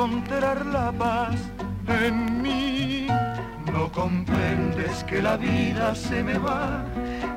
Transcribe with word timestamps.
Encontrar 0.00 0.64
la 0.64 0.90
paz 0.92 1.36
en 1.86 2.40
mí. 2.40 3.06
No 3.70 3.92
comprendes 3.92 5.04
que 5.04 5.20
la 5.20 5.36
vida 5.36 5.94
se 5.94 6.22
me 6.22 6.38
va 6.38 6.84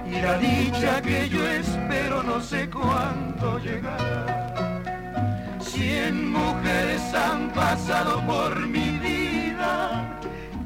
y 0.09 0.21
la 0.21 0.38
dicha 0.38 1.02
que 1.02 1.27
yo 1.27 1.45
espero 1.45 2.23
no 2.23 2.40
sé 2.40 2.70
cuándo 2.70 3.59
llegará. 3.59 4.81
Cien 5.59 6.31
mujeres 6.31 7.02
han 7.13 7.49
pasado 7.49 8.21
por 8.26 8.66
mi 8.66 8.98
vida 8.99 10.20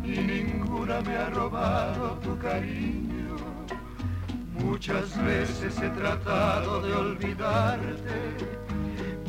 y 0.03 0.17
ninguna 0.19 1.02
me 1.02 1.16
ha 1.16 1.30
robado 1.30 2.19
tu 2.21 2.38
cariño. 2.38 3.38
Muchas 4.53 5.17
veces 5.23 5.80
he 5.81 5.89
tratado 5.89 6.81
de 6.81 6.93
olvidarte, 6.93 8.66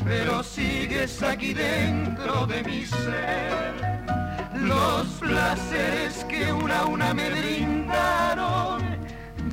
pero 0.09 0.41
sigues 0.41 1.21
aquí 1.21 1.53
dentro 1.53 2.47
de 2.47 2.63
mi 2.63 2.83
ser. 2.83 3.75
Los 4.55 5.05
placeres 5.19 6.25
que 6.27 6.51
una 6.51 6.79
a 6.79 6.85
una 6.87 7.13
me 7.13 7.29
brindaron 7.29 8.81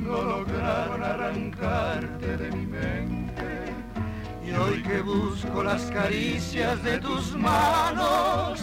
no 0.01 0.21
lograron 0.23 1.03
arrancarte 1.03 2.37
de 2.37 2.51
mi 2.57 2.65
mente. 2.65 3.49
Y 4.43 4.51
hoy 4.51 4.81
que 4.81 4.99
busco 5.01 5.63
las 5.63 5.83
caricias 5.91 6.83
de 6.83 6.97
tus 6.97 7.35
manos, 7.35 8.59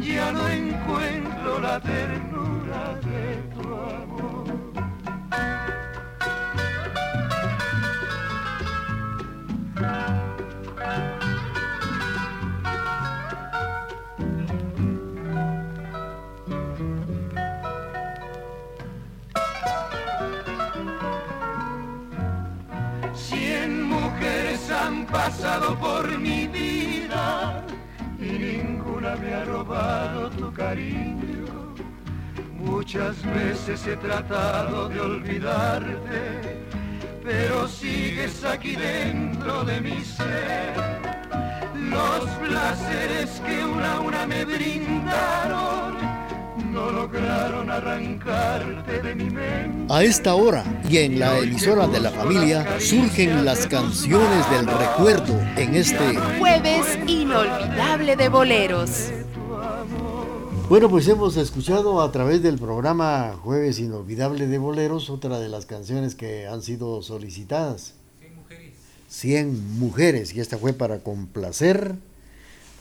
ya 0.00 0.32
no 0.32 0.48
encuentro 0.48 1.60
la 1.60 1.78
ternura 1.80 2.98
de 3.04 3.36
tu 3.54 3.68
amor. 3.72 4.35
Cariño. 30.76 31.74
Muchas 32.58 33.16
veces 33.34 33.86
he 33.86 33.96
tratado 33.96 34.88
de 34.88 35.00
olvidarte, 35.00 36.66
pero 37.24 37.68
sigues 37.68 38.44
aquí 38.44 38.76
dentro 38.76 39.64
de 39.64 39.80
mi 39.80 40.04
ser. 40.04 40.74
Los 41.74 42.24
placeres 42.46 43.40
que 43.46 43.64
una 43.64 43.94
a 43.94 44.00
una 44.00 44.26
me 44.26 44.44
brindaron 44.44 45.96
no 46.72 46.90
lograron 46.90 47.70
arrancarte 47.70 49.00
de 49.00 49.14
mi 49.14 49.30
mente. 49.30 49.92
A 49.92 50.02
esta 50.02 50.34
hora 50.34 50.64
y 50.88 50.98
en 50.98 51.18
la 51.18 51.38
emisora 51.38 51.86
de 51.86 52.00
la 52.00 52.10
familia 52.10 52.78
surgen 52.80 53.44
las 53.44 53.66
canciones 53.66 54.50
del 54.50 54.66
recuerdo 54.66 55.40
en 55.56 55.74
este 55.74 56.16
Jueves 56.38 56.98
inolvidable 57.06 58.16
de 58.16 58.28
boleros. 58.28 59.10
Bueno, 60.68 60.90
pues 60.90 61.06
hemos 61.06 61.36
escuchado 61.36 62.00
a 62.00 62.10
través 62.10 62.42
del 62.42 62.58
programa 62.58 63.38
Jueves 63.40 63.78
Inolvidable 63.78 64.48
de 64.48 64.58
Boleros 64.58 65.10
otra 65.10 65.38
de 65.38 65.48
las 65.48 65.64
canciones 65.64 66.16
que 66.16 66.48
han 66.48 66.60
sido 66.60 67.02
solicitadas. 67.02 67.94
100 68.18 68.34
mujeres. 68.34 68.72
100 69.08 69.78
mujeres. 69.78 70.34
Y 70.34 70.40
esta 70.40 70.58
fue 70.58 70.72
para 70.72 70.98
complacer 70.98 71.94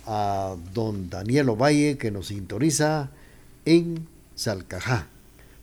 a 0.07 0.55
don 0.73 1.11
Daniel 1.11 1.49
Ovalle 1.49 1.99
que 1.99 2.09
nos 2.09 2.27
sintoniza 2.27 3.11
en 3.65 4.07
Salcajá. 4.33 5.07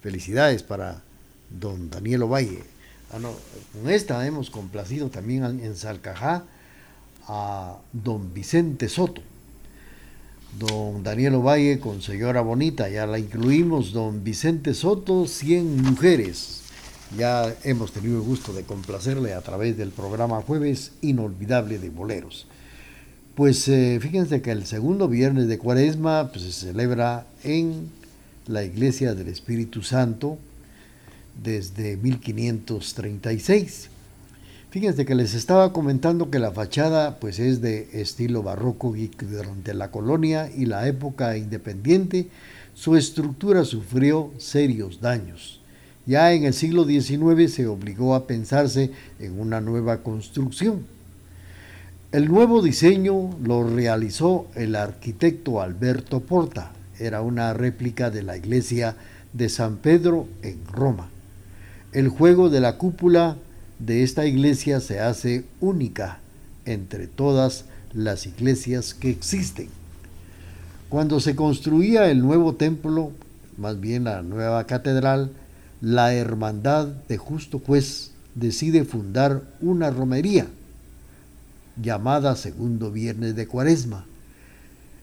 Felicidades 0.00 0.62
para 0.62 1.02
don 1.50 1.90
Daniel 1.90 2.22
Ovalle. 2.22 2.62
Ah, 3.10 3.18
no, 3.18 3.32
con 3.72 3.90
esta 3.90 4.24
hemos 4.28 4.48
complacido 4.50 5.10
también 5.10 5.42
en 5.42 5.74
Salcajá 5.74 6.44
a 7.26 7.78
don 7.92 8.32
Vicente 8.32 8.88
Soto. 8.88 9.22
Don 10.58 11.02
Daniel 11.02 11.36
Ovalle 11.36 11.80
con 11.80 12.02
Señora 12.02 12.42
Bonita, 12.42 12.88
ya 12.88 13.06
la 13.06 13.18
incluimos. 13.18 13.92
Don 13.92 14.22
Vicente 14.22 14.74
Soto, 14.74 15.26
100 15.26 15.82
mujeres. 15.82 16.60
Ya 17.16 17.54
hemos 17.64 17.92
tenido 17.92 18.16
el 18.16 18.22
gusto 18.22 18.52
de 18.52 18.62
complacerle 18.62 19.34
a 19.34 19.40
través 19.40 19.76
del 19.76 19.90
programa 19.90 20.42
Jueves 20.42 20.92
Inolvidable 21.00 21.78
de 21.78 21.90
Boleros. 21.90 22.46
Pues 23.34 23.66
eh, 23.68 23.98
fíjense 24.00 24.42
que 24.42 24.50
el 24.50 24.66
segundo 24.66 25.08
viernes 25.08 25.48
de 25.48 25.58
Cuaresma 25.58 26.30
pues, 26.30 26.44
se 26.44 26.52
celebra 26.52 27.26
en 27.44 27.90
la 28.46 28.62
Iglesia 28.62 29.14
del 29.14 29.28
Espíritu 29.28 29.82
Santo 29.82 30.36
desde 31.42 31.96
1536. 31.96 33.88
Fíjense 34.72 35.04
que 35.04 35.14
les 35.14 35.34
estaba 35.34 35.70
comentando 35.74 36.30
que 36.30 36.38
la 36.38 36.50
fachada 36.50 37.18
pues 37.20 37.38
es 37.38 37.60
de 37.60 37.90
estilo 37.92 38.42
barroco 38.42 38.96
y 38.96 39.08
durante 39.08 39.74
la 39.74 39.90
colonia 39.90 40.50
y 40.50 40.64
la 40.64 40.88
época 40.88 41.36
independiente 41.36 42.28
su 42.72 42.96
estructura 42.96 43.66
sufrió 43.66 44.30
serios 44.38 45.02
daños. 45.02 45.60
Ya 46.06 46.32
en 46.32 46.44
el 46.44 46.54
siglo 46.54 46.86
XIX 46.86 47.52
se 47.52 47.66
obligó 47.66 48.14
a 48.14 48.26
pensarse 48.26 48.90
en 49.18 49.38
una 49.38 49.60
nueva 49.60 49.98
construcción. 49.98 50.86
El 52.10 52.28
nuevo 52.28 52.62
diseño 52.62 53.28
lo 53.44 53.68
realizó 53.68 54.46
el 54.54 54.74
arquitecto 54.74 55.60
Alberto 55.60 56.20
Porta. 56.20 56.72
Era 56.98 57.20
una 57.20 57.52
réplica 57.52 58.10
de 58.10 58.22
la 58.22 58.38
iglesia 58.38 58.96
de 59.34 59.50
San 59.50 59.76
Pedro 59.76 60.28
en 60.42 60.64
Roma. 60.64 61.10
El 61.92 62.08
juego 62.08 62.48
de 62.48 62.60
la 62.60 62.78
cúpula 62.78 63.36
de 63.84 64.04
esta 64.04 64.26
iglesia 64.26 64.78
se 64.78 65.00
hace 65.00 65.44
única 65.60 66.20
entre 66.66 67.09
todas 67.09 67.65
las 67.93 68.26
iglesias 68.26 68.94
que 68.94 69.10
existen. 69.10 69.69
Cuando 70.88 71.19
se 71.19 71.34
construía 71.34 72.09
el 72.09 72.20
nuevo 72.20 72.54
templo, 72.54 73.10
más 73.59 73.81
bien 73.81 74.04
la 74.04 74.22
nueva 74.22 74.65
catedral, 74.69 75.32
la 75.81 76.15
Hermandad 76.15 76.87
de 77.09 77.19
Justo 77.19 77.59
Juez 77.59 78.12
decide 78.37 78.84
fundar 78.84 79.43
una 79.60 79.91
romería 79.91 80.47
llamada 81.76 82.37
Segundo 82.37 82.93
Viernes 82.93 83.34
de 83.34 83.49
Cuaresma, 83.49 84.04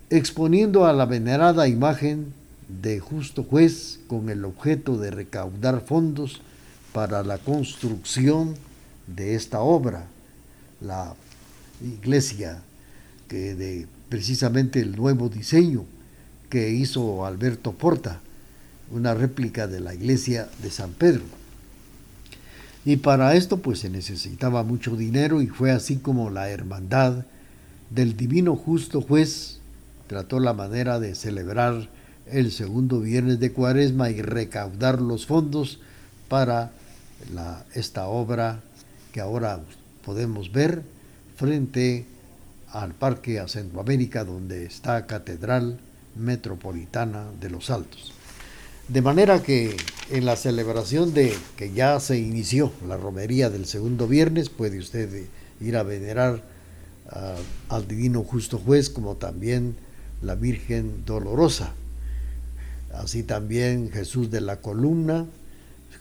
exponiendo 0.10 0.86
a 0.86 0.94
la 0.94 1.06
venerada 1.06 1.68
imagen 1.68 2.28
de 2.82 3.02
Justo 3.02 3.44
Juez 3.44 4.00
con 4.08 4.30
el 4.30 4.46
objeto 4.46 4.98
de 4.98 5.12
recaudar 5.12 5.82
fondos 5.82 6.42
para 6.94 7.24
la 7.24 7.40
construcción 7.40 8.56
de 9.16 9.36
esta 9.36 9.62
obra, 9.62 10.08
la 10.82 11.16
iglesia 11.82 12.62
que 13.28 13.56
de 13.56 13.88
precisamente 14.10 14.80
el 14.80 14.96
nuevo 14.96 15.30
diseño 15.30 15.86
que 16.50 16.72
hizo 16.72 17.26
Alberto 17.26 17.74
Porta, 17.74 18.22
una 18.92 19.14
réplica 19.14 19.68
de 19.68 19.80
la 19.80 19.94
iglesia 19.94 20.50
de 20.64 20.72
San 20.72 20.92
Pedro. 20.92 21.24
Y 22.86 22.98
para 22.98 23.36
esto 23.36 23.58
pues 23.58 23.80
se 23.80 23.90
necesitaba 23.90 24.64
mucho 24.64 24.96
dinero 24.96 25.42
y 25.42 25.48
fue 25.48 25.72
así 25.72 25.98
como 25.98 26.30
la 26.32 26.50
hermandad 26.50 27.26
del 27.92 28.18
divino 28.18 28.56
justo 28.56 29.02
juez 29.02 29.60
trató 30.08 30.40
la 30.40 30.54
manera 30.54 31.00
de 31.00 31.14
celebrar 31.14 31.88
el 32.26 32.52
segundo 32.52 33.00
viernes 33.00 33.40
de 33.40 33.52
cuaresma 33.52 34.10
y 34.10 34.22
recaudar 34.22 35.02
los 35.02 35.26
fondos 35.26 35.80
para 36.28 36.72
esta 37.76 38.08
obra 38.08 38.62
ahora 39.20 39.62
podemos 40.06 40.52
ver 40.52 40.82
frente 41.36 42.06
al 42.72 42.94
Parque 42.94 43.40
a 43.40 43.48
Centroamérica, 43.48 44.24
donde 44.24 44.66
está 44.66 45.06
Catedral 45.08 45.80
Metropolitana 46.16 47.26
de 47.40 47.50
los 47.50 47.70
Altos. 47.70 48.14
De 48.88 49.02
manera 49.02 49.44
que 49.44 49.78
en 50.10 50.26
la 50.26 50.36
celebración 50.36 51.14
de 51.14 51.34
que 51.58 51.72
ya 51.72 52.00
se 52.00 52.18
inició 52.18 52.72
la 52.88 52.98
romería 52.98 53.50
del 53.50 53.66
segundo 53.66 54.08
viernes, 54.08 54.50
puede 54.50 54.80
usted 54.80 55.26
ir 55.62 55.78
a 55.78 55.84
venerar 55.84 56.44
al 57.70 57.88
Divino 57.88 58.24
Justo 58.24 58.58
Juez, 58.58 58.90
como 58.90 59.16
también 59.16 59.76
la 60.22 60.36
Virgen 60.36 61.06
Dolorosa. 61.06 61.74
Así 62.94 63.24
también 63.24 63.92
Jesús 63.92 64.32
de 64.32 64.42
la 64.42 64.58
Columna, 64.58 65.26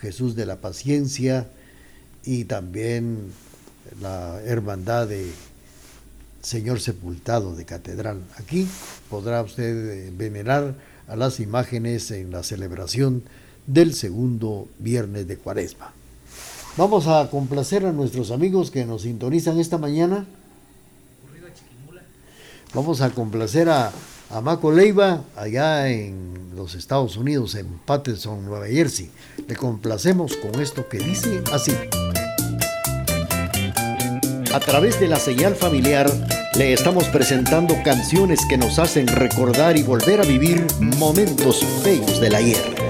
Jesús 0.00 0.34
de 0.34 0.46
la 0.46 0.56
Paciencia 0.56 1.48
y 2.24 2.44
también 2.44 3.32
la 4.00 4.40
Hermandad 4.44 5.08
de 5.08 5.30
Señor 6.42 6.80
Sepultado 6.80 7.54
de 7.54 7.64
Catedral. 7.64 8.20
Aquí 8.36 8.68
podrá 9.10 9.42
usted 9.42 10.12
venerar 10.16 10.74
a 11.06 11.16
las 11.16 11.40
imágenes 11.40 12.10
en 12.10 12.30
la 12.30 12.42
celebración 12.42 13.22
del 13.66 13.94
segundo 13.94 14.68
viernes 14.78 15.26
de 15.26 15.36
Cuaresma. 15.36 15.92
Vamos 16.76 17.06
a 17.06 17.28
complacer 17.30 17.84
a 17.86 17.92
nuestros 17.92 18.30
amigos 18.30 18.70
que 18.70 18.84
nos 18.84 19.02
sintonizan 19.02 19.58
esta 19.58 19.78
mañana 19.78 20.26
Vamos 22.74 23.00
a 23.00 23.08
complacer 23.10 23.70
a, 23.70 23.90
a 24.30 24.40
Maco 24.40 24.70
Leiva 24.70 25.24
allá 25.36 25.88
en 25.88 26.50
los 26.54 26.74
Estados 26.74 27.16
Unidos, 27.16 27.54
en 27.54 27.66
Patterson, 27.84 28.44
Nueva 28.44 28.66
Jersey. 28.66 29.10
Le 29.46 29.56
complacemos 29.56 30.36
con 30.36 30.60
esto 30.60 30.88
que 30.88 30.98
dice 30.98 31.42
así. 31.52 31.72
A 34.52 34.60
través 34.60 34.98
de 34.98 35.08
la 35.08 35.18
señal 35.18 35.54
familiar 35.54 36.10
le 36.56 36.72
estamos 36.72 37.04
presentando 37.04 37.74
canciones 37.84 38.40
que 38.48 38.58
nos 38.58 38.78
hacen 38.78 39.06
recordar 39.06 39.76
y 39.76 39.82
volver 39.82 40.20
a 40.20 40.24
vivir 40.24 40.66
momentos 40.80 41.64
bellos 41.84 42.20
del 42.20 42.34
ayer. 42.34 42.87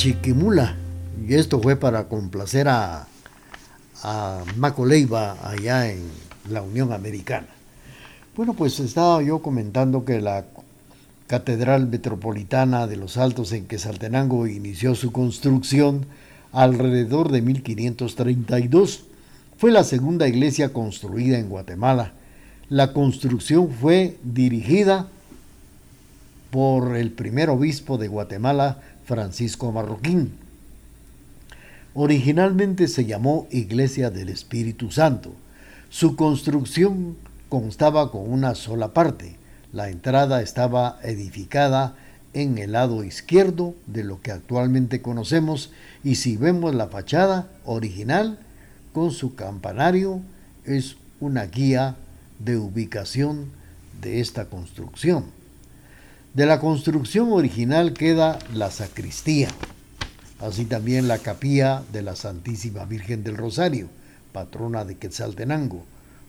Chiquimula. 0.00 0.76
Y 1.28 1.34
esto 1.34 1.60
fue 1.60 1.76
para 1.76 2.08
complacer 2.08 2.68
a 2.68 3.06
a 4.02 4.42
allá 5.44 5.90
en 5.90 6.00
la 6.48 6.62
Unión 6.62 6.94
Americana. 6.94 7.48
Bueno, 8.34 8.54
pues 8.54 8.80
estaba 8.80 9.22
yo 9.22 9.42
comentando 9.42 10.06
que 10.06 10.22
la 10.22 10.46
Catedral 11.26 11.86
Metropolitana 11.86 12.86
de 12.86 12.96
los 12.96 13.18
Altos 13.18 13.52
en 13.52 13.66
Quesaltenango 13.66 14.46
inició 14.46 14.94
su 14.94 15.12
construcción 15.12 16.06
alrededor 16.50 17.30
de 17.30 17.42
1532. 17.42 19.04
Fue 19.58 19.70
la 19.70 19.84
segunda 19.84 20.26
iglesia 20.26 20.72
construida 20.72 21.38
en 21.38 21.50
Guatemala. 21.50 22.14
La 22.70 22.94
construcción 22.94 23.70
fue 23.70 24.16
dirigida 24.24 25.08
por 26.50 26.96
el 26.96 27.12
primer 27.12 27.50
obispo 27.50 27.98
de 27.98 28.08
Guatemala, 28.08 28.78
Francisco 29.10 29.72
Marroquín. 29.72 30.30
Originalmente 31.94 32.86
se 32.86 33.06
llamó 33.06 33.48
Iglesia 33.50 34.08
del 34.08 34.28
Espíritu 34.28 34.92
Santo. 34.92 35.32
Su 35.88 36.14
construcción 36.14 37.16
constaba 37.48 38.12
con 38.12 38.30
una 38.30 38.54
sola 38.54 38.94
parte. 38.94 39.34
La 39.72 39.90
entrada 39.90 40.42
estaba 40.42 41.00
edificada 41.02 41.96
en 42.34 42.58
el 42.58 42.70
lado 42.70 43.02
izquierdo 43.02 43.74
de 43.88 44.04
lo 44.04 44.22
que 44.22 44.30
actualmente 44.30 45.02
conocemos 45.02 45.72
y 46.04 46.14
si 46.14 46.36
vemos 46.36 46.72
la 46.76 46.86
fachada 46.86 47.48
original 47.64 48.38
con 48.92 49.10
su 49.10 49.34
campanario 49.34 50.20
es 50.64 50.94
una 51.18 51.46
guía 51.46 51.96
de 52.38 52.58
ubicación 52.58 53.46
de 54.00 54.20
esta 54.20 54.44
construcción. 54.44 55.39
De 56.32 56.46
la 56.46 56.60
construcción 56.60 57.32
original 57.32 57.92
queda 57.92 58.38
la 58.54 58.70
sacristía, 58.70 59.48
así 60.38 60.64
también 60.64 61.08
la 61.08 61.18
capilla 61.18 61.82
de 61.92 62.02
la 62.02 62.14
Santísima 62.14 62.84
Virgen 62.84 63.24
del 63.24 63.36
Rosario, 63.36 63.88
patrona 64.32 64.84
de 64.84 64.96
Quetzaltenango. 64.96 65.84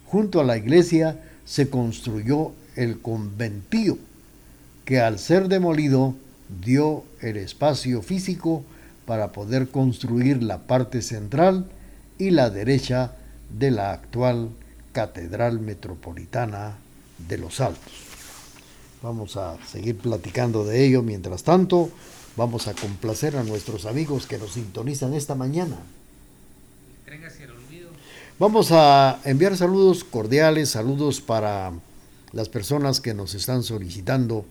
Junto 0.08 0.42
a 0.42 0.44
la 0.44 0.58
iglesia 0.58 1.20
se 1.46 1.70
construyó 1.70 2.52
el 2.76 3.00
conventío, 3.00 4.00
que 4.86 5.00
al 5.00 5.20
ser 5.20 5.50
demolido 5.50 6.16
dio 6.64 7.04
el 7.20 7.38
espacio 7.38 8.02
físico 8.02 8.64
para 9.06 9.32
poder 9.32 9.68
construir 9.68 10.42
la 10.42 10.58
parte 10.58 11.04
central 11.04 11.68
y 12.18 12.32
la 12.32 12.50
derecha 12.50 13.12
de 13.56 13.70
la 13.70 13.92
actual 13.92 14.50
Catedral 14.94 15.60
Metropolitana 15.60 16.78
de 17.28 17.38
los 17.38 17.62
Altos. 17.62 18.11
Vamos 19.02 19.38
a 19.38 19.58
seguir 19.66 19.98
platicando 19.98 20.64
de 20.64 20.86
ello. 20.86 21.02
Mientras 21.02 21.44
tanto, 21.44 21.90
Vamos 22.38 22.68
a 22.68 22.74
complacer 22.74 23.36
a 23.36 23.44
nuestros 23.44 23.86
amigos 23.86 24.26
que 24.26 24.38
nos 24.38 24.54
sintonizan 24.54 25.14
esta 25.14 25.36
mañana. 25.36 25.78
Vamos 28.40 28.72
a 28.72 29.20
enviar 29.26 29.58
saludos 29.58 30.04
cordiales, 30.04 30.70
saludos 30.70 31.20
para 31.22 31.74
las 32.32 32.50
personas 32.50 33.02
que 33.02 33.14
nos 33.14 33.36
están 33.36 33.64
solicitando 33.64 34.46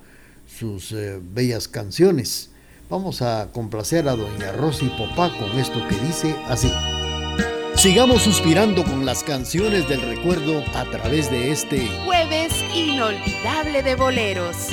sus 0.59 0.92
eh, 0.92 1.19
bellas 1.21 1.69
canciones. 1.69 2.50
Vamos 2.90 3.23
a 3.23 3.49
complacer 3.52 4.07
a 4.09 4.14
doña 4.14 4.52
Rosy 4.52 4.88
Popá 4.90 5.37
con 5.38 5.59
esto 5.59 5.80
que 5.88 5.99
dice 6.07 6.37
así. 6.49 6.71
Sigamos 7.75 8.23
suspirando 8.23 8.85
con 8.85 9.07
las 9.07 9.25
canciones 9.25 9.88
del 9.88 10.02
recuerdo 10.02 10.62
a 10.75 10.85
través 10.90 11.30
de 11.30 11.50
este 11.50 11.88
jueves 12.04 12.52
inolvidable 12.81 13.83
de 13.83 13.95
boleros. 13.95 14.69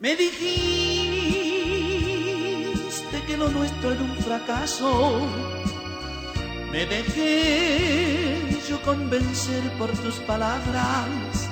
Me 0.00 0.16
dijiste 0.16 0.44
que 3.26 3.36
lo 3.36 3.48
nuestro 3.48 3.92
era 3.92 4.02
un 4.02 4.16
fracaso. 4.16 5.20
Me 6.70 6.84
dejé 6.86 8.36
yo 8.68 8.82
convencer 8.82 9.62
por 9.78 9.90
tus 10.02 10.16
palabras. 10.26 11.48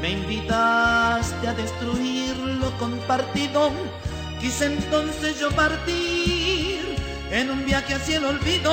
Me 0.00 0.10
invitaste 0.12 1.46
a 1.46 1.54
destruir 1.54 2.17
compartido. 2.78 3.70
Quise 4.40 4.66
entonces 4.66 5.40
yo 5.40 5.50
partir 5.50 6.96
en 7.30 7.50
un 7.50 7.64
viaje 7.64 7.94
hacia 7.94 8.18
el 8.18 8.24
olvido. 8.24 8.72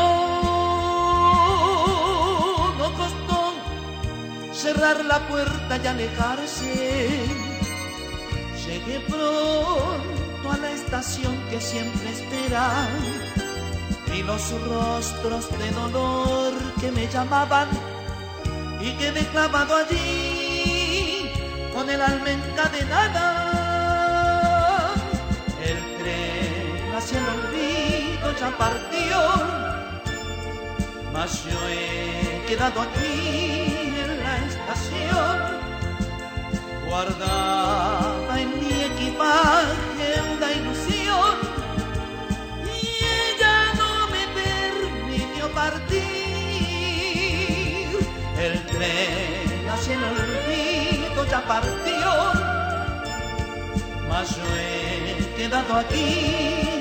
No 2.78 2.94
costó 2.94 3.54
cerrar 4.54 5.04
la 5.06 5.20
puerta 5.28 5.80
y 5.84 5.88
alejarse 5.88 7.46
Llegué 8.66 9.00
pronto 9.02 10.52
a 10.52 10.58
la 10.58 10.72
estación 10.72 11.38
que 11.52 11.62
siempre 11.62 12.10
espera 12.10 12.88
y 14.12 14.24
los 14.24 14.42
rostros 14.62 15.50
de 15.60 15.70
dolor 15.70 16.54
que 16.82 16.92
me 16.92 17.08
llamaban 17.08 17.68
y 18.82 18.92
que 18.94 19.12
quedé 19.12 19.28
clavado 19.28 19.76
allí 19.76 21.30
con 21.76 21.88
el 21.92 22.02
alma 22.02 22.32
encadenada. 22.32 23.45
Hacia 27.06 27.20
el 27.20 27.26
olvido 27.28 28.28
ya 28.40 28.50
partió, 28.58 29.22
mas 31.14 31.44
yo 31.46 31.60
he 31.70 32.44
quedado 32.48 32.82
aquí 32.82 33.94
en 34.04 34.24
la 34.24 34.38
estación 34.48 35.38
guardaba 36.88 38.42
en 38.42 38.50
mi 38.60 38.74
equipaje 38.92 40.08
una 40.36 40.52
ilusión. 40.52 41.36
Y 42.66 42.76
ella 43.22 43.56
no 43.78 43.92
me 44.08 44.24
permitió 44.42 45.44
partir. 45.52 46.00
El 48.40 48.56
tren 48.66 49.70
hacia 49.70 49.94
el 49.94 50.04
olvido 50.04 51.20
ya 51.30 51.42
partió, 51.46 52.12
mas 54.10 54.28
yo 54.36 54.48
he 54.58 55.36
quedado 55.38 55.72
aquí 55.76 56.75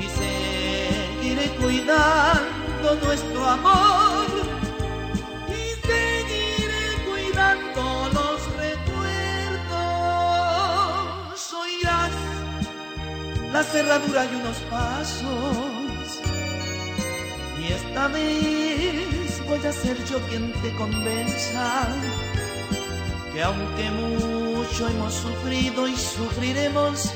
y 0.00 0.06
seguiré 0.08 1.48
cuidando 1.60 2.94
nuestro 3.04 3.44
amor 3.44 4.42
los 8.12 8.40
recuerdos. 8.56 9.72
Oirás 11.54 12.12
la 13.52 13.62
cerradura 13.62 14.24
y 14.24 14.34
unos 14.36 14.58
pasos. 14.70 16.20
Y 17.60 17.72
esta 17.72 18.08
vez 18.08 19.42
voy 19.46 19.66
a 19.66 19.72
ser 19.72 20.04
yo 20.04 20.18
quien 20.28 20.52
te 20.62 20.72
convenza 20.74 21.86
que 23.32 23.42
aunque 23.42 23.90
mucho 23.90 24.88
hemos 24.88 25.14
sufrido 25.14 25.88
y 25.88 25.96
sufriremos, 25.96 27.12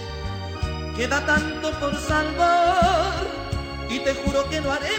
queda 0.96 1.24
tanto 1.26 1.70
por 1.72 1.94
salvar 1.96 3.26
y 3.90 3.98
te 4.00 4.14
juro 4.14 4.48
que 4.48 4.60
lo 4.60 4.72
haremos. 4.72 4.96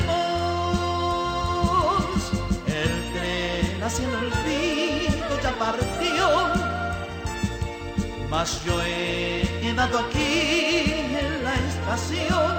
El 2.68 3.14
tren 3.14 3.84
hacia 3.84 4.08
el 4.08 4.16
olvido 4.16 4.88
partió, 5.58 6.28
mas 8.30 8.64
yo 8.64 8.82
he 8.84 9.48
quedado 9.62 10.00
aquí 10.00 10.94
en 11.20 11.44
la 11.44 11.56
estación, 11.72 12.54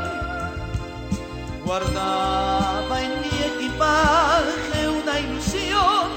guardaba 1.64 3.02
en 3.02 3.12
mi 3.22 3.28
equipaje 3.52 4.88
una 4.88 5.20
ilusión 5.20 6.08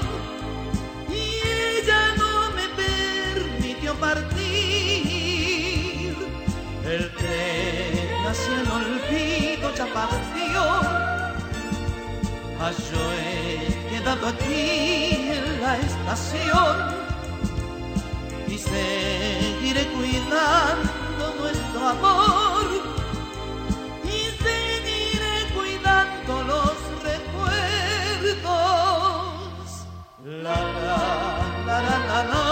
y 1.08 1.40
ella 1.46 2.14
no 2.16 2.50
me 2.56 2.66
permitió 2.82 3.94
partir. 3.94 4.31
Hacia 8.32 8.60
el 8.62 8.70
olvido 8.70 9.74
ya 9.74 9.86
partió, 9.92 10.62
yo 12.90 13.02
he 13.20 13.90
quedado 13.90 14.28
aquí 14.28 15.28
en 15.36 15.60
la 15.60 15.76
estación 15.76 16.76
y 18.48 18.56
seguiré 18.56 19.84
cuidando 19.98 21.24
nuestro 21.40 21.88
amor 21.88 22.66
y 24.04 24.18
seguiré 24.44 25.34
cuidando 25.54 26.32
los 26.52 26.74
recuerdos. 27.08 27.52
La 30.24 30.56
la 30.84 31.00
la 31.66 31.76
la 31.82 31.98
la 32.08 32.18
la 32.30 32.51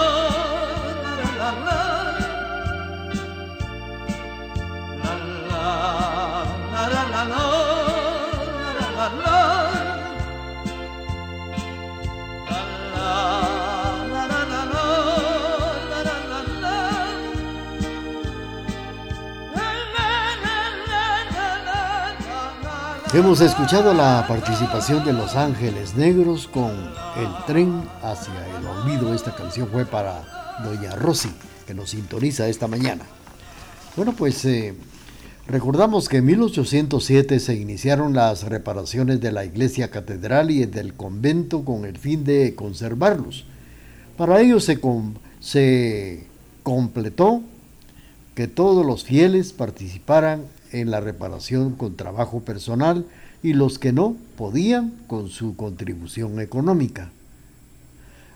Hemos 23.13 23.41
escuchado 23.41 23.93
la 23.93 24.23
participación 24.25 25.03
de 25.03 25.11
Los 25.11 25.35
Ángeles 25.35 25.97
Negros 25.97 26.47
con 26.47 26.71
El 27.17 27.45
tren 27.45 27.83
hacia 28.01 28.33
el 28.57 28.65
olvido. 28.65 29.13
Esta 29.13 29.35
canción 29.35 29.67
fue 29.67 29.85
para 29.85 30.61
Doña 30.63 30.95
Rosy, 30.95 31.29
que 31.67 31.73
nos 31.73 31.89
sintoniza 31.89 32.47
esta 32.47 32.69
mañana. 32.69 33.03
Bueno, 33.97 34.13
pues 34.17 34.45
eh, 34.45 34.75
recordamos 35.45 36.07
que 36.07 36.17
en 36.17 36.25
1807 36.25 37.41
se 37.41 37.55
iniciaron 37.55 38.13
las 38.13 38.43
reparaciones 38.43 39.19
de 39.19 39.33
la 39.33 39.43
iglesia 39.43 39.91
catedral 39.91 40.49
y 40.49 40.65
del 40.65 40.93
convento 40.93 41.65
con 41.65 41.83
el 41.83 41.97
fin 41.97 42.23
de 42.23 42.55
conservarlos. 42.55 43.43
Para 44.17 44.39
ello 44.39 44.61
se, 44.61 44.79
se 45.41 46.27
completó 46.63 47.41
que 48.35 48.47
todos 48.47 48.85
los 48.85 49.03
fieles 49.03 49.51
participaran 49.51 50.45
en 50.71 50.91
la 50.91 50.99
reparación 50.99 51.73
con 51.73 51.95
trabajo 51.95 52.41
personal 52.41 53.05
y 53.43 53.53
los 53.53 53.79
que 53.79 53.91
no 53.91 54.15
podían 54.37 54.93
con 55.07 55.29
su 55.29 55.55
contribución 55.55 56.39
económica. 56.39 57.11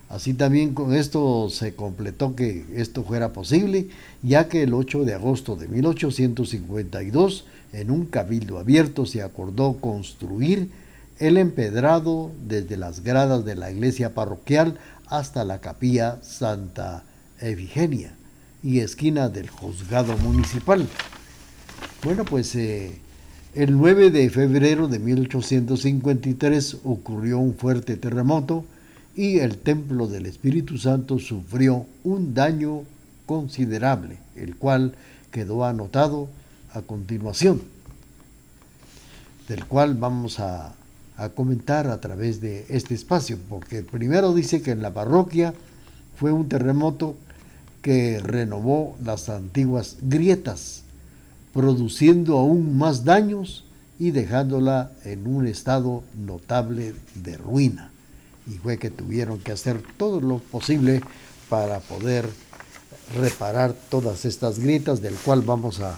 Así 0.10 0.34
también 0.34 0.74
con 0.74 0.94
esto 0.94 1.50
se 1.50 1.76
completó 1.76 2.36
que 2.36 2.66
esto 2.76 3.04
fuera 3.04 3.34
posible, 3.34 3.88
ya 4.22 4.48
que 4.48 4.64
el 4.64 4.74
8 4.74 5.04
de 5.04 5.16
agosto 5.16 5.56
de 5.56 5.68
1852, 5.68 7.46
en 7.74 7.92
un 7.92 8.06
cabildo 8.06 8.60
abierto, 8.60 9.06
se 9.06 9.24
acordó 9.24 9.78
construir 9.78 10.70
el 11.18 11.38
empedrado 11.38 12.32
desde 12.48 12.78
las 12.78 13.04
gradas 13.04 13.46
de 13.46 13.56
la 13.56 13.72
iglesia 13.72 14.14
parroquial 14.14 14.78
hasta 15.08 15.44
la 15.44 15.60
capilla 15.60 16.20
Santa 16.22 17.04
Efigenia 17.40 18.14
y 18.64 18.80
esquina 18.80 19.30
del 19.30 19.50
juzgado 19.50 20.18
municipal. 20.18 20.88
Bueno, 22.06 22.24
pues 22.24 22.56
eh, 22.56 22.98
el 23.54 23.76
9 23.78 24.12
de 24.12 24.30
febrero 24.30 24.88
de 24.88 25.00
1853 25.00 26.78
ocurrió 26.86 27.40
un 27.40 27.56
fuerte 27.56 27.98
terremoto 27.98 28.64
y 29.14 29.40
el 29.40 29.58
templo 29.58 30.08
del 30.08 30.26
Espíritu 30.26 30.78
Santo 30.78 31.20
sufrió 31.20 31.86
un 32.06 32.34
daño 32.34 32.84
considerable, 33.26 34.20
el 34.38 34.56
cual 34.56 34.96
quedó 35.32 35.66
anotado 35.66 36.30
a 36.72 36.82
continuación, 36.82 37.62
del 39.50 39.66
cual 39.66 39.96
vamos 39.96 40.40
a 40.40 40.76
a 41.18 41.30
comentar 41.30 41.88
a 41.88 42.02
través 42.02 42.42
de 42.42 42.66
este 42.70 42.94
espacio, 42.94 43.38
porque 43.50 43.84
primero 43.84 44.34
dice 44.34 44.62
que 44.62 44.72
en 44.72 44.82
la 44.82 44.94
parroquia 44.94 45.54
fue 46.18 46.32
un 46.32 46.50
terremoto 46.50 47.16
que 47.82 48.20
renovó 48.20 48.96
las 49.04 49.30
antiguas 49.30 49.98
grietas, 50.02 50.84
produciendo 51.56 52.38
aún 52.38 52.78
más 52.78 53.06
daños 53.06 53.64
y 53.98 54.12
dejándola 54.12 54.92
en 55.06 55.26
un 55.26 55.48
estado 55.48 56.04
notable 56.14 56.94
de 57.16 57.38
ruina. 57.38 57.92
Y 58.46 58.58
fue 58.58 58.78
que 58.78 58.92
tuvieron 58.92 59.40
que 59.40 59.54
hacer 59.54 59.82
todo 59.96 60.20
lo 60.20 60.40
posible 60.40 61.02
para 61.48 61.80
poder 61.80 62.30
reparar 63.18 63.74
todas 63.90 64.26
estas 64.26 64.60
grietas, 64.60 65.02
del 65.02 65.16
cual 65.16 65.42
vamos 65.44 65.80
a, 65.80 65.98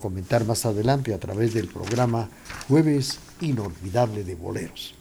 comentar 0.00 0.44
más 0.44 0.64
adelante 0.64 1.12
a 1.12 1.18
través 1.18 1.52
del 1.54 1.66
programa 1.66 2.28
Jueves 2.68 3.18
Inolvidable 3.40 4.22
de 4.22 4.36
Boleros. 4.36 4.94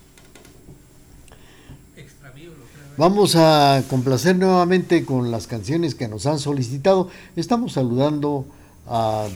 Vamos 2.97 3.35
a 3.35 3.83
complacer 3.87 4.35
nuevamente 4.35 5.05
con 5.05 5.29
las 5.29 5.45
canciones 5.45 5.93
que 5.93 6.07
nos 6.07 6.25
han 6.25 6.39
solicitado. 6.39 7.09
Estamos 7.35 7.73
saludando 7.73 8.47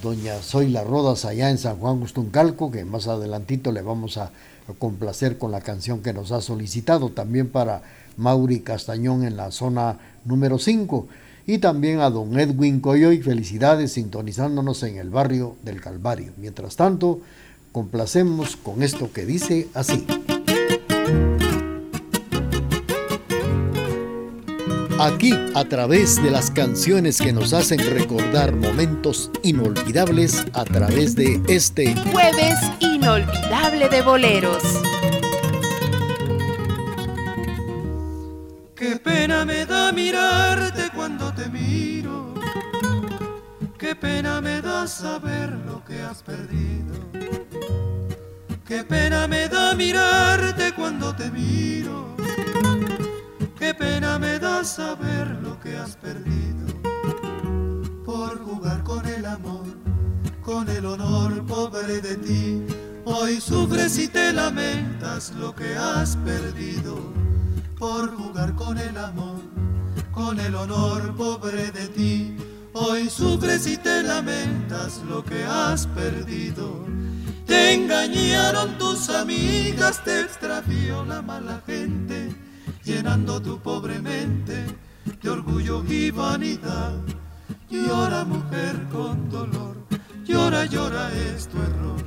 doña 0.02 0.42
Zoila 0.42 0.84
Rodas 0.84 1.24
allá 1.24 1.50
en 1.50 1.58
San 1.58 1.78
Juan 1.78 2.00
Gustuncalco, 2.00 2.72
que 2.72 2.84
más 2.84 3.08
adelantito 3.08 3.72
le 3.72 3.82
vamos 3.82 4.18
a 4.18 4.32
complacer 4.80 5.38
con 5.38 5.52
la 5.52 5.62
canción 5.62 6.02
que 6.02 6.14
nos 6.14 6.32
ha 6.32 6.42
solicitado. 6.42 7.10
También 7.10 7.50
para 7.50 7.82
Mauri 8.18 8.60
Castañón 8.60 9.24
en 9.24 9.38
la 9.38 9.52
zona 9.52 9.98
número 10.26 10.60
5. 10.60 11.08
Y 11.48 11.60
también 11.60 12.00
a 12.00 12.10
don 12.10 12.40
Edwin 12.40 12.80
Coyoy, 12.80 13.22
felicidades 13.22 13.94
sintonizándonos 13.94 14.82
en 14.84 14.98
el 14.98 15.10
barrio 15.10 15.56
del 15.64 15.80
Calvario. 15.80 16.34
Mientras 16.38 16.76
tanto, 16.76 17.22
complacemos 17.72 18.56
con 18.58 18.82
esto 18.82 19.14
que 19.14 19.26
dice 19.26 19.68
así. 19.74 20.06
Aquí, 24.98 25.34
a 25.54 25.66
través 25.66 26.24
de 26.24 26.32
las 26.32 26.50
canciones 26.50 27.20
que 27.20 27.34
nos 27.34 27.52
hacen 27.52 27.80
recordar 27.80 28.56
momentos 28.56 29.30
inolvidables, 29.44 30.46
a 30.54 30.64
través 30.64 31.16
de 31.16 31.42
este 31.50 31.94
jueves 32.12 32.56
inolvidable 32.80 33.90
de 33.90 34.02
boleros. 34.02 34.64
Qué 38.74 38.96
pena 38.96 39.44
me 39.44 39.66
da 39.66 39.92
mirarte 39.92 40.84
cuando 40.96 41.34
te 41.34 41.50
miro. 41.50 42.34
Qué 43.78 43.98
pena 43.98 44.40
me 44.40 44.62
da 44.62 44.88
saber 44.88 45.50
lo 45.66 45.84
que 45.84 46.02
has 46.02 46.24
perdido. 46.24 46.96
Qué 48.66 48.86
pena 48.86 49.28
me 49.28 49.50
da 49.50 49.76
mirarte 49.76 50.74
cuando 50.74 51.14
te 51.14 51.30
miro 51.32 52.15
pena 53.86 54.18
me 54.18 54.40
da 54.40 54.64
saber 54.64 55.28
lo 55.44 55.60
que 55.60 55.78
has 55.78 55.96
perdido 55.96 56.66
por 58.04 58.32
jugar 58.48 58.84
con 58.84 59.06
el 59.06 59.26
amor, 59.26 59.68
con 60.42 60.68
el 60.70 60.86
honor 60.86 61.46
pobre 61.46 62.02
de 62.02 62.16
ti. 62.28 62.66
Hoy 63.06 63.40
sufres 63.40 64.00
y 64.00 64.08
te 64.08 64.34
lamentas 64.34 65.34
lo 65.42 65.54
que 65.54 65.76
has 65.76 66.18
perdido 66.30 66.94
por 67.78 68.04
jugar 68.16 68.56
con 68.56 68.78
el 68.78 68.98
amor, 68.98 69.42
con 70.12 70.40
el 70.40 70.56
honor 70.56 71.16
pobre 71.16 71.72
de 71.72 71.88
ti. 71.98 72.38
Hoy 72.74 73.10
sufres 73.10 73.68
y 73.68 73.78
te 73.78 74.02
lamentas 74.02 75.02
lo 75.08 75.24
que 75.24 75.44
has 75.44 75.86
perdido. 75.88 76.86
Te 77.46 77.74
engañaron 77.76 78.78
tus 78.80 79.10
amigas, 79.10 80.04
te 80.04 80.22
extravió 80.22 81.06
la 81.06 81.22
mala 81.22 81.62
gente 81.68 82.25
llenando 82.86 83.42
tu 83.42 83.60
pobre 83.60 84.00
mente 84.00 84.64
de 85.22 85.30
orgullo 85.30 85.84
y 85.88 86.12
vanidad. 86.12 86.94
Llora 87.70 88.24
mujer 88.24 88.76
con 88.92 89.30
dolor, 89.30 89.76
llora, 90.24 90.66
llora 90.66 91.12
es 91.14 91.48
tu 91.48 91.58
error, 91.58 92.02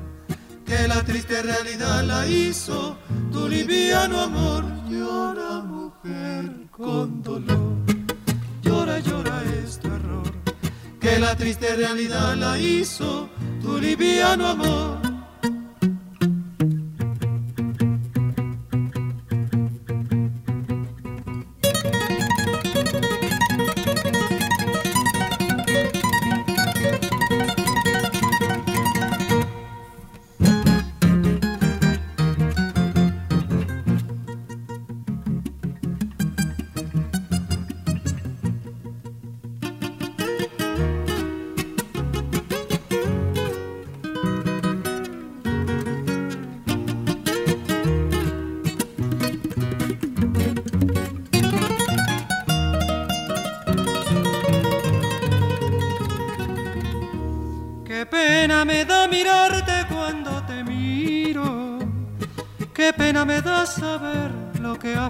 que 0.64 0.86
la 0.86 1.02
triste 1.02 1.42
realidad 1.42 2.04
la 2.04 2.26
hizo 2.26 2.96
tu 3.32 3.48
liviano 3.48 4.20
amor. 4.20 4.64
Llora 4.88 5.60
mujer 5.60 6.68
con 6.70 7.22
dolor, 7.22 7.76
llora, 8.62 9.00
llora 9.00 9.42
es 9.62 9.80
tu 9.80 9.88
error, 9.88 10.32
que 11.00 11.18
la 11.18 11.36
triste 11.36 11.74
realidad 11.76 12.36
la 12.36 12.58
hizo 12.58 13.28
tu 13.60 13.78
liviano 13.78 14.46
amor. 14.46 15.07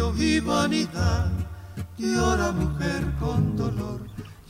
orgullo 0.00 0.14
y 0.22 0.40
vanidad. 0.40 1.30
Llora 1.96 2.52
mujer 2.52 3.04
con 3.20 3.56
dolor, 3.56 4.00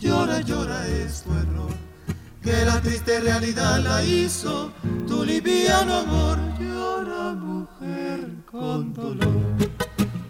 llora, 0.00 0.40
llora 0.40 0.86
es 0.88 1.22
tu 1.22 1.32
error, 1.32 1.70
que 2.42 2.64
la 2.64 2.80
triste 2.80 3.20
realidad 3.20 3.80
la 3.80 4.02
hizo 4.02 4.72
tu 5.06 5.24
liviano 5.24 5.94
amor. 5.94 6.38
Llora 6.58 7.34
mujer 7.34 8.28
con 8.50 8.94
dolor, 8.94 9.42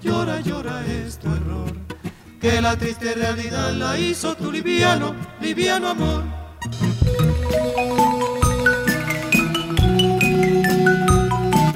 llora, 0.02 0.40
llora 0.40 0.84
es 0.86 1.18
tu 1.18 1.28
error, 1.28 1.72
que 2.40 2.60
la 2.60 2.76
triste 2.76 3.14
realidad 3.14 3.72
la 3.72 3.98
hizo 3.98 4.34
tu 4.34 4.50
liviano, 4.50 5.14
liviano 5.40 5.88
amor. 5.90 6.43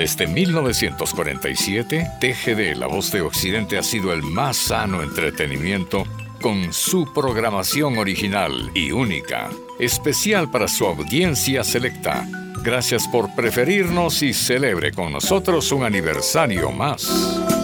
Desde 0.08 0.26
1947, 0.26 2.12
TGD, 2.18 2.78
La 2.78 2.86
Voz 2.86 3.12
de 3.12 3.20
Occidente, 3.20 3.76
ha 3.76 3.82
sido 3.82 4.10
el 4.10 4.22
más 4.22 4.56
sano 4.56 5.02
entretenimiento 5.02 6.04
con 6.40 6.72
su 6.72 7.12
programación 7.12 7.98
original 7.98 8.70
y 8.74 8.90
única, 8.90 9.50
especial 9.78 10.50
para 10.50 10.66
su 10.66 10.86
audiencia 10.86 11.62
selecta. 11.62 12.26
Gracias 12.62 13.06
por 13.06 13.34
preferirnos 13.34 14.22
y 14.22 14.32
celebre 14.32 14.92
con 14.92 15.12
nosotros 15.12 15.70
un 15.72 15.84
aniversario 15.84 16.70
más. 16.72 17.57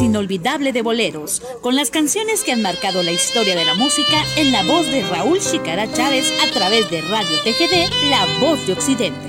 Inolvidable 0.00 0.72
de 0.72 0.82
Boleros, 0.82 1.42
con 1.60 1.74
las 1.74 1.90
canciones 1.90 2.44
que 2.44 2.52
han 2.52 2.62
marcado 2.62 3.02
la 3.02 3.10
historia 3.10 3.56
de 3.56 3.64
la 3.64 3.74
música 3.74 4.24
en 4.36 4.52
la 4.52 4.62
voz 4.62 4.86
de 4.86 5.02
Raúl 5.02 5.40
Chicara 5.40 5.90
Chávez 5.92 6.32
a 6.42 6.50
través 6.52 6.90
de 6.90 7.00
Radio 7.02 7.36
TGD, 7.42 8.10
La 8.10 8.26
Voz 8.40 8.66
de 8.66 8.72
Occidente. 8.74 9.28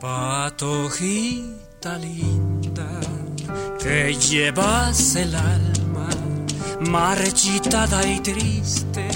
Patojita 0.00 1.98
linda 1.98 3.00
que 3.78 4.14
llevas 4.14 5.16
el 5.16 5.34
alma 5.34 6.08
marchitada 6.80 8.06
y 8.06 8.20
triste 8.20 9.15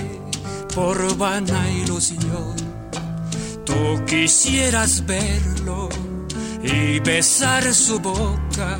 por 0.74 1.16
vana 1.16 1.70
ilusión. 1.70 2.54
Tú 3.64 4.04
quisieras 4.06 5.04
verlo 5.06 5.88
y 6.62 6.98
besar 7.00 7.74
su 7.74 7.98
boca 7.98 8.78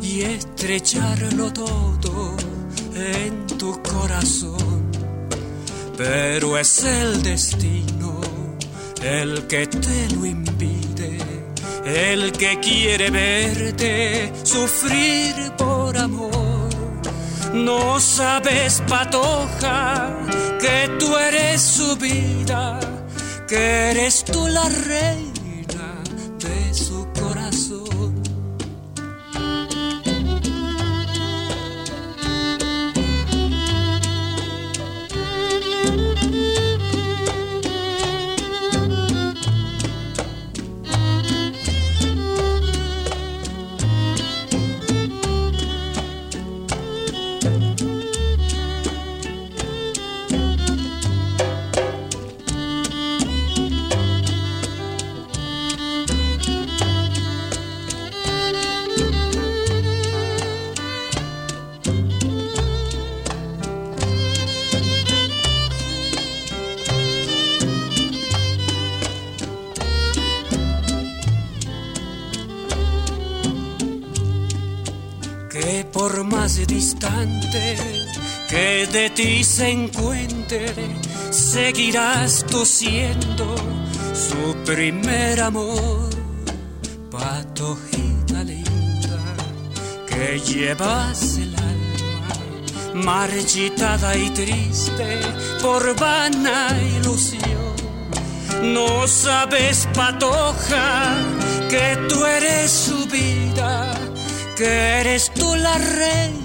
y 0.00 0.22
estrecharlo 0.22 1.52
todo 1.52 2.36
en 2.94 3.46
tu 3.58 3.80
corazón. 3.82 4.90
Pero 5.96 6.58
es 6.58 6.84
el 6.84 7.22
destino 7.22 8.20
el 9.02 9.46
que 9.46 9.66
te 9.66 10.14
lo 10.14 10.26
impide, 10.26 11.18
el 11.84 12.32
que 12.32 12.58
quiere 12.60 13.10
verte 13.10 14.32
sufrir 14.44 15.34
por 15.56 15.96
amor. 15.96 16.59
No 17.52 17.98
sabes, 17.98 18.82
patoja, 18.88 20.08
que 20.60 20.88
tú 20.98 21.16
eres 21.16 21.60
su 21.60 21.96
vida, 21.96 22.78
que 23.48 23.90
eres 23.90 24.24
tú 24.24 24.46
la 24.48 24.68
reina 24.68 25.29
se 79.16 79.68
encuentre, 79.68 80.72
seguirás 81.30 82.44
tú 82.50 82.64
siendo 82.64 83.54
su 84.14 84.54
primer 84.64 85.40
amor, 85.40 86.08
patojita 87.10 88.42
linda, 88.44 89.18
que 90.06 90.40
llevas 90.40 91.36
el 91.36 91.54
alma 91.54 92.94
marchitada 92.94 94.16
y 94.16 94.30
triste 94.30 95.20
por 95.60 95.94
vana 95.96 96.68
ilusión. 96.96 97.74
No 98.62 99.06
sabes, 99.06 99.86
patoja, 99.94 101.14
que 101.68 101.98
tú 102.08 102.24
eres 102.24 102.70
su 102.70 103.06
vida, 103.06 103.92
que 104.56 105.00
eres 105.00 105.30
tú 105.34 105.54
la 105.56 105.76
reina 105.76 106.39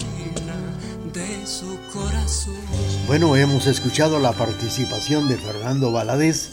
Bueno, 3.08 3.36
hemos 3.36 3.68
escuchado 3.68 4.20
la 4.20 4.34
participación 4.34 5.28
de 5.28 5.38
Fernando 5.38 5.92
Valadez 5.92 6.50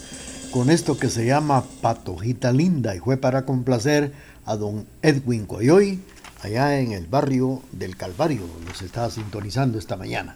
con 0.51 0.69
esto 0.69 0.99
que 0.99 1.09
se 1.09 1.25
llama 1.25 1.63
Patojita 1.81 2.51
Linda 2.51 2.95
y 2.95 2.99
fue 2.99 3.17
para 3.17 3.43
complacer 3.43 4.11
a 4.45 4.55
don 4.55 4.85
Edwin 5.01 5.47
Coyoy 5.47 5.99
allá 6.43 6.79
en 6.79 6.91
el 6.91 7.07
barrio 7.07 7.63
del 7.71 7.97
Calvario, 7.97 8.41
nos 8.67 8.83
estaba 8.83 9.09
sintonizando 9.09 9.79
esta 9.79 9.97
mañana. 9.97 10.35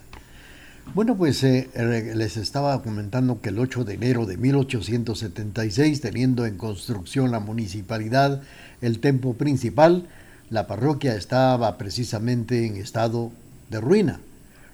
Bueno, 0.96 1.16
pues 1.16 1.44
eh, 1.44 1.70
les 2.16 2.38
estaba 2.38 2.82
comentando 2.82 3.40
que 3.40 3.50
el 3.50 3.60
8 3.60 3.84
de 3.84 3.94
enero 3.94 4.26
de 4.26 4.38
1876, 4.38 6.02
teniendo 6.02 6.48
en 6.48 6.58
construcción 6.58 7.30
la 7.30 7.40
municipalidad 7.40 8.42
el 8.82 9.02
templo 9.02 9.34
principal, 9.34 10.08
la 10.50 10.66
parroquia 10.66 11.14
estaba 11.14 11.78
precisamente 11.78 12.66
en 12.66 12.78
estado 12.78 13.32
de 13.70 13.80
ruina 13.82 14.20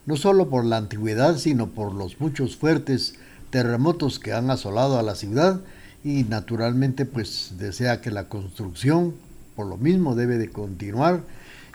no 0.06 0.18
solo 0.18 0.50
por 0.50 0.66
la 0.66 0.78
antigüedad, 0.78 1.38
sino 1.38 1.70
por 1.70 1.94
los 1.94 2.20
muchos 2.20 2.56
fuertes 2.58 3.16
terremotos 3.50 4.20
que 4.20 4.34
han 4.34 4.50
asolado 4.50 4.98
a 4.98 5.04
la 5.04 5.16
ciudad 5.16 5.62
y 6.04 6.24
naturalmente 6.24 7.06
pues 7.06 7.54
desea 7.58 8.02
que 8.02 8.12
la 8.12 8.28
construcción 8.28 9.14
por 9.56 9.68
lo 9.68 9.78
mismo 9.78 10.16
debe 10.16 10.38
de 10.38 10.50
continuar 10.50 11.22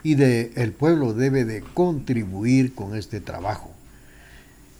y 0.03 0.15
de, 0.15 0.51
el 0.55 0.71
pueblo 0.71 1.13
debe 1.13 1.45
de 1.45 1.61
contribuir 1.61 2.73
con 2.73 2.95
este 2.95 3.19
trabajo. 3.19 3.71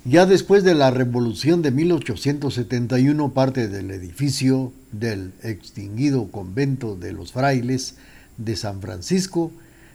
Ya 0.05 0.25
después 0.25 0.63
de 0.63 0.75
la 0.75 0.91
revolución 0.91 1.61
de 1.61 1.71
1871, 1.71 3.33
parte 3.33 3.67
del 3.67 3.91
edificio 3.91 4.71
del 4.91 5.33
extinguido 5.43 6.31
convento 6.31 6.95
de 6.95 7.11
los 7.11 7.33
frailes 7.33 7.95
de 8.37 8.55
San 8.55 8.81
Francisco 8.81 9.51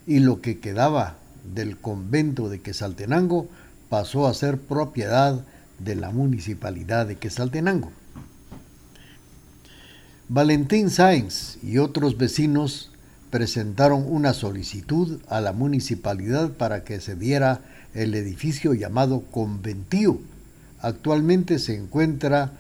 y 0.06 0.20
lo 0.20 0.40
que 0.42 0.58
quedaba 0.58 1.18
del 1.52 1.76
convento 1.76 2.48
de 2.48 2.61
Quesaltenango 2.61 3.48
pasó 3.88 4.26
a 4.26 4.35
ser 4.35 4.59
propiedad 4.59 5.44
de 5.78 5.94
la 5.94 6.11
municipalidad 6.11 7.07
de 7.07 7.16
Quesaltenango. 7.16 7.92
Valentín 10.28 10.88
Sáenz 10.90 11.59
y 11.62 11.78
otros 11.78 12.16
vecinos 12.16 12.90
presentaron 13.30 14.07
una 14.09 14.33
solicitud 14.33 15.20
a 15.28 15.40
la 15.40 15.52
municipalidad 15.52 16.52
para 16.52 16.85
que 16.85 17.00
se 17.00 17.14
diera 17.14 17.61
el 17.92 18.14
edificio 18.14 18.74
llamado 18.74 19.22
Conventío. 19.30 20.18
Actualmente 20.80 21.59
se 21.59 21.76
encuentra 21.76 22.52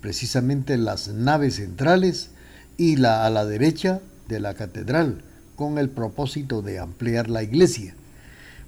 precisamente 0.00 0.78
las 0.78 1.08
naves 1.08 1.56
centrales 1.56 2.30
y 2.76 2.96
la 2.96 3.26
a 3.26 3.30
la 3.30 3.44
derecha 3.44 4.00
de 4.28 4.40
la 4.40 4.54
catedral, 4.54 5.22
con 5.56 5.78
el 5.78 5.90
propósito 5.90 6.62
de 6.62 6.78
ampliar 6.78 7.28
la 7.28 7.42
iglesia. 7.42 7.94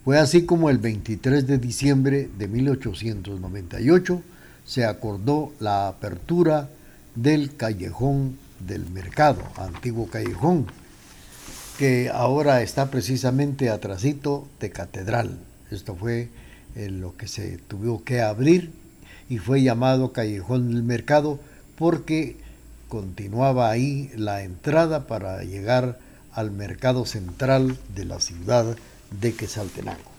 Fue 0.04 0.18
así 0.18 0.44
como 0.44 0.68
el 0.68 0.76
23 0.76 1.46
de 1.46 1.56
diciembre 1.56 2.28
de 2.36 2.46
1898 2.46 4.20
se 4.66 4.84
acordó 4.84 5.54
la 5.60 5.88
apertura 5.88 6.68
del 7.14 7.56
callejón 7.56 8.36
del 8.60 8.84
mercado, 8.90 9.40
antiguo 9.56 10.06
callejón, 10.08 10.66
que 11.78 12.10
ahora 12.12 12.60
está 12.60 12.90
precisamente 12.90 13.70
atrasito 13.70 14.46
de 14.60 14.70
catedral. 14.70 15.38
Esto 15.70 15.96
fue 15.96 16.28
lo 16.76 17.16
que 17.16 17.26
se 17.26 17.56
tuvo 17.56 18.04
que 18.04 18.20
abrir 18.20 18.72
y 19.30 19.38
fue 19.38 19.62
llamado 19.62 20.12
callejón 20.12 20.68
del 20.68 20.82
mercado 20.82 21.40
porque 21.78 22.36
continuaba 22.90 23.70
ahí 23.70 24.10
la 24.16 24.42
entrada 24.42 25.06
para 25.06 25.42
llegar 25.44 25.98
al 26.30 26.50
mercado 26.50 27.06
central 27.06 27.78
de 27.94 28.04
la 28.04 28.20
ciudad 28.20 28.76
de 29.20 29.34
Quesaltenango. 29.34 30.10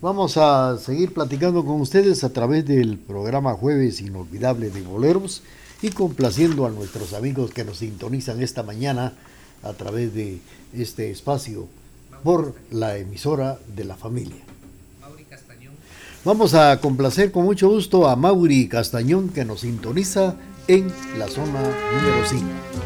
Vamos 0.00 0.36
a 0.36 0.76
seguir 0.78 1.14
platicando 1.14 1.64
con 1.64 1.80
ustedes 1.80 2.24
a 2.24 2.32
través 2.32 2.66
del 2.66 2.98
programa 2.98 3.54
Jueves 3.54 4.00
Inolvidable 4.00 4.70
de 4.70 4.82
Boleros 4.82 5.42
y 5.80 5.90
complaciendo 5.90 6.66
a 6.66 6.70
nuestros 6.70 7.14
amigos 7.14 7.52
que 7.52 7.64
nos 7.64 7.78
sintonizan 7.78 8.42
esta 8.42 8.62
mañana 8.62 9.14
a 9.62 9.72
través 9.72 10.14
de 10.14 10.40
este 10.74 11.10
espacio 11.10 11.68
por 12.22 12.54
la 12.70 12.96
emisora 12.98 13.58
de 13.74 13.84
la 13.84 13.96
familia. 13.96 14.42
Vamos 16.24 16.54
a 16.54 16.80
complacer 16.80 17.30
con 17.32 17.44
mucho 17.44 17.68
gusto 17.68 18.08
a 18.08 18.16
Mauri 18.16 18.68
Castañón 18.68 19.28
que 19.28 19.44
nos 19.44 19.60
sintoniza 19.60 20.36
en 20.68 20.90
la 21.18 21.28
zona 21.28 21.60
número 21.60 22.26
5. 22.26 22.83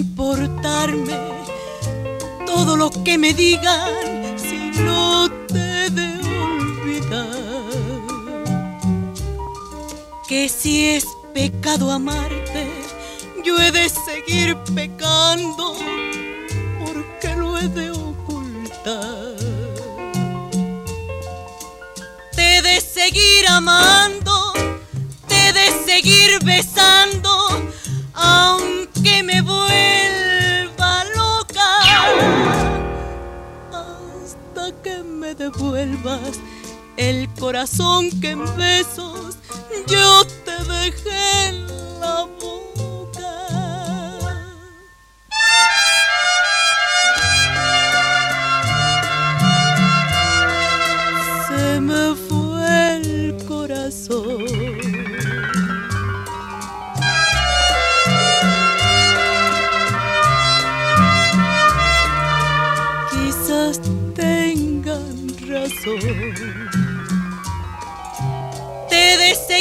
Importarme 0.00 1.18
todo 2.46 2.76
lo 2.76 2.90
que 3.04 3.18
me 3.18 3.32
digan 3.34 4.10
no 4.76 5.28
te 5.46 5.90
de 5.90 6.08
olvidar 6.44 7.70
que 10.26 10.48
si 10.48 10.86
es 10.86 11.04
pecado 11.34 11.90
amarte, 11.90 12.66
yo 13.44 13.58
he 13.58 13.70
de 13.72 13.88
seguir 13.88 14.56
pecando 14.74 15.76
porque 16.82 17.36
lo 17.36 17.58
he 17.58 17.68
de 17.68 17.90
ocultar. 17.90 19.36
Te 22.36 22.56
he 22.56 22.62
de 22.62 22.80
seguir 22.80 23.46
amando, 23.48 24.52
te 25.28 25.48
he 25.48 25.52
de 25.52 25.68
seguir 25.84 26.38
besando, 26.44 27.32
aunque 28.14 29.22
me 29.22 29.42
vuelva 29.42 29.69
devuelvas 35.52 36.40
el 36.96 37.28
corazón 37.38 38.10
que 38.20 38.30
en 38.30 38.44
besos 38.56 39.36
yo 39.86 40.24
te 40.44 40.72
dejé 40.72 41.39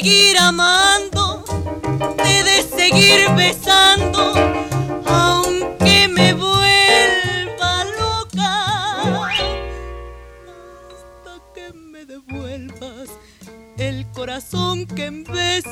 seguir 0.01 0.37
amando, 0.39 1.43
te 2.15 2.43
de 2.43 2.61
seguir 2.63 3.29
besando, 3.35 4.33
aunque 5.05 6.07
me 6.07 6.33
vuelva 6.33 7.83
loca. 7.99 9.01
Hasta 10.93 11.33
que 11.53 11.73
me 11.73 12.05
devuelvas 12.05 13.09
el 13.77 14.09
corazón 14.13 14.85
que 14.85 15.07
en 15.07 15.25
besos 15.25 15.68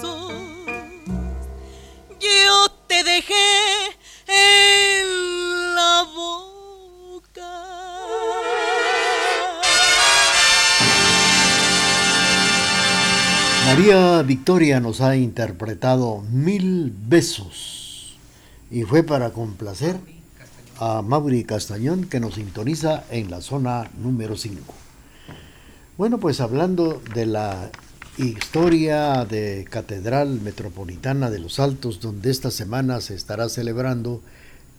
Victoria 14.48 14.80
nos 14.80 15.02
ha 15.02 15.18
interpretado 15.18 16.24
Mil 16.32 16.94
Besos 17.06 18.18
y 18.72 18.84
fue 18.84 19.04
para 19.04 19.32
complacer 19.32 19.98
a 20.78 21.02
Mauri 21.02 21.44
Castañón 21.44 22.06
que 22.06 22.22
nos 22.22 22.36
sintoniza 22.36 23.04
en 23.12 23.30
la 23.30 23.42
zona 23.42 23.92
número 24.02 24.38
5. 24.38 24.74
Bueno, 25.98 26.18
pues 26.18 26.40
hablando 26.40 27.02
de 27.14 27.26
la 27.26 27.72
historia 28.18 29.26
de 29.26 29.68
Catedral 29.70 30.40
Metropolitana 30.40 31.30
de 31.30 31.40
los 31.40 31.60
Altos, 31.60 32.00
donde 32.00 32.32
esta 32.32 32.50
semana 32.50 33.02
se 33.02 33.16
estará 33.16 33.50
celebrando 33.50 34.22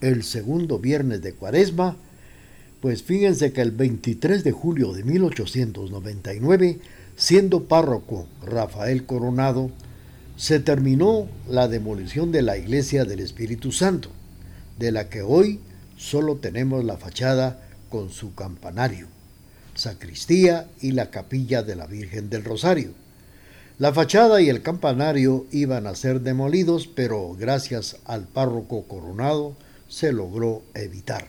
el 0.01 0.23
segundo 0.23 0.79
viernes 0.79 1.21
de 1.21 1.35
Cuaresma, 1.35 1.95
pues 2.81 3.03
fíjense 3.03 3.53
que 3.53 3.61
el 3.61 3.73
23 3.73 4.45
de 4.45 4.53
julio 4.53 4.95
de 4.95 5.05
1899 5.05 6.81
Siendo 7.19 7.65
párroco 7.65 8.29
Rafael 8.47 9.05
Coronado, 9.05 9.73
se 10.37 10.61
terminó 10.61 11.27
la 11.49 11.67
demolición 11.67 12.31
de 12.31 12.43
la 12.43 12.57
iglesia 12.57 13.05
del 13.05 13.19
Espíritu 13.19 13.73
Santo, 13.73 14.09
de 14.79 14.93
la 14.93 15.09
que 15.09 15.23
hoy 15.23 15.59
solo 15.97 16.37
tenemos 16.37 16.85
la 16.85 16.97
fachada 16.97 17.61
con 17.91 18.11
su 18.11 18.37
campanario, 18.37 19.09
sacristía 19.75 20.69
y 20.81 20.93
la 20.93 21.11
capilla 21.11 21.65
de 21.65 21.75
la 21.75 21.89
Virgen 21.89 22.31
del 22.31 22.45
Rosario. 22.45 22.93
La 23.81 23.93
fachada 23.93 24.41
y 24.41 24.49
el 24.49 24.63
campanario 24.63 25.45
iban 25.51 25.89
a 25.89 25.97
ser 25.97 26.21
demolidos, 26.21 26.87
pero 26.87 27.35
gracias 27.35 27.97
al 28.05 28.29
párroco 28.29 28.85
Coronado 28.85 29.57
se 29.89 30.13
logró 30.13 30.63
evitar. 30.75 31.27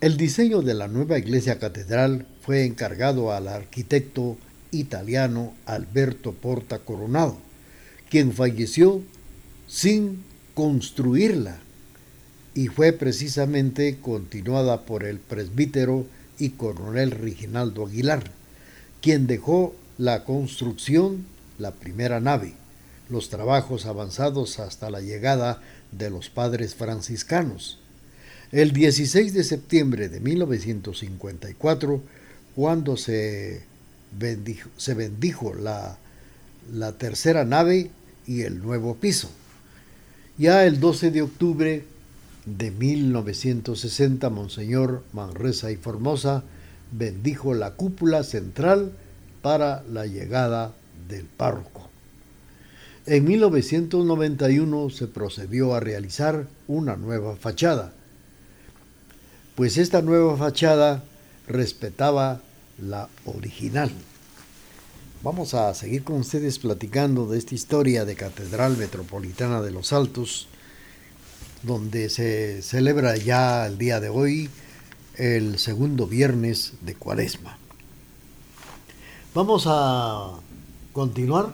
El 0.00 0.16
diseño 0.16 0.62
de 0.62 0.74
la 0.74 0.86
nueva 0.86 1.18
iglesia 1.18 1.58
catedral 1.58 2.28
fue 2.42 2.64
encargado 2.64 3.32
al 3.32 3.48
arquitecto 3.48 4.36
italiano 4.70 5.54
Alberto 5.66 6.32
Porta 6.32 6.78
Coronado, 6.80 7.38
quien 8.10 8.32
falleció 8.32 9.02
sin 9.66 10.24
construirla 10.54 11.58
y 12.54 12.68
fue 12.68 12.92
precisamente 12.92 13.98
continuada 14.00 14.82
por 14.82 15.04
el 15.04 15.18
presbítero 15.18 16.06
y 16.38 16.50
coronel 16.50 17.12
Reginaldo 17.12 17.86
Aguilar, 17.86 18.30
quien 19.00 19.26
dejó 19.26 19.74
la 19.96 20.24
construcción, 20.24 21.26
la 21.58 21.72
primera 21.72 22.20
nave, 22.20 22.54
los 23.08 23.28
trabajos 23.30 23.86
avanzados 23.86 24.58
hasta 24.58 24.90
la 24.90 25.00
llegada 25.00 25.62
de 25.92 26.10
los 26.10 26.30
padres 26.30 26.74
franciscanos. 26.74 27.78
El 28.50 28.72
16 28.72 29.34
de 29.34 29.44
septiembre 29.44 30.08
de 30.08 30.20
1954, 30.20 32.00
cuando 32.54 32.96
se 32.96 33.62
se 34.76 34.94
bendijo 34.94 35.54
la, 35.54 35.98
la 36.72 36.92
tercera 36.92 37.44
nave 37.44 37.90
y 38.26 38.42
el 38.42 38.62
nuevo 38.62 38.96
piso. 38.96 39.30
Ya 40.36 40.64
el 40.64 40.80
12 40.80 41.10
de 41.10 41.22
octubre 41.22 41.84
de 42.44 42.70
1960, 42.70 44.30
Monseñor 44.30 45.02
Manresa 45.12 45.70
y 45.70 45.76
Formosa 45.76 46.44
bendijo 46.92 47.54
la 47.54 47.72
cúpula 47.72 48.22
central 48.22 48.92
para 49.42 49.82
la 49.90 50.06
llegada 50.06 50.72
del 51.08 51.24
párroco. 51.26 51.88
En 53.06 53.24
1991 53.24 54.90
se 54.90 55.06
procedió 55.06 55.74
a 55.74 55.80
realizar 55.80 56.46
una 56.66 56.96
nueva 56.96 57.36
fachada, 57.36 57.92
pues 59.54 59.78
esta 59.78 60.02
nueva 60.02 60.36
fachada 60.36 61.02
respetaba 61.48 62.42
la 62.78 63.08
original. 63.24 63.90
Vamos 65.22 65.54
a 65.54 65.74
seguir 65.74 66.04
con 66.04 66.16
ustedes 66.16 66.58
platicando 66.58 67.26
de 67.26 67.38
esta 67.38 67.54
historia 67.54 68.04
de 68.04 68.14
Catedral 68.14 68.76
Metropolitana 68.76 69.60
de 69.60 69.72
los 69.72 69.92
Altos, 69.92 70.48
donde 71.64 72.08
se 72.08 72.62
celebra 72.62 73.16
ya 73.16 73.66
el 73.66 73.78
día 73.78 73.98
de 73.98 74.08
hoy 74.08 74.48
el 75.16 75.58
segundo 75.58 76.06
viernes 76.06 76.74
de 76.82 76.94
Cuaresma. 76.94 77.58
Vamos 79.34 79.64
a 79.66 80.34
continuar. 80.92 81.52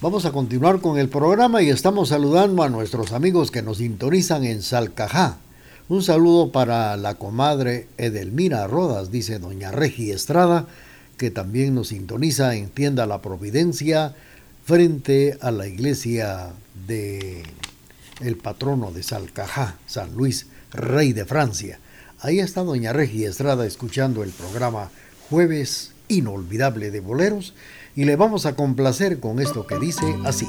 Vamos 0.00 0.24
a 0.24 0.32
continuar 0.32 0.80
con 0.80 0.98
el 0.98 1.10
programa 1.10 1.60
y 1.60 1.68
estamos 1.68 2.08
saludando 2.08 2.62
a 2.62 2.70
nuestros 2.70 3.12
amigos 3.12 3.50
que 3.50 3.60
nos 3.60 3.76
sintonizan 3.76 4.44
en 4.44 4.62
Salcajá, 4.62 5.36
Un 5.90 6.04
saludo 6.04 6.52
para 6.52 6.96
la 6.96 7.16
comadre 7.16 7.88
Edelmira 7.98 8.64
Rodas, 8.68 9.10
dice 9.10 9.40
doña 9.40 9.72
Regi 9.72 10.12
Estrada, 10.12 10.68
que 11.16 11.32
también 11.32 11.74
nos 11.74 11.88
sintoniza 11.88 12.54
en 12.54 12.68
Tienda 12.68 13.06
La 13.06 13.20
Providencia 13.20 14.14
frente 14.64 15.36
a 15.40 15.50
la 15.50 15.66
iglesia 15.66 16.52
de 16.86 17.42
el 18.20 18.36
patrono 18.36 18.92
de 18.92 19.02
Salcajá, 19.02 19.78
San 19.86 20.14
Luis, 20.14 20.46
rey 20.70 21.12
de 21.12 21.24
Francia. 21.24 21.80
Ahí 22.20 22.38
está 22.38 22.62
doña 22.62 22.92
Regi 22.92 23.24
Estrada 23.24 23.66
escuchando 23.66 24.22
el 24.22 24.30
programa 24.30 24.92
Jueves 25.28 25.90
Inolvidable 26.06 26.92
de 26.92 27.00
Boleros 27.00 27.52
y 27.96 28.04
le 28.04 28.14
vamos 28.14 28.46
a 28.46 28.54
complacer 28.54 29.18
con 29.18 29.40
esto 29.40 29.66
que 29.66 29.80
dice 29.80 30.06
así. 30.24 30.46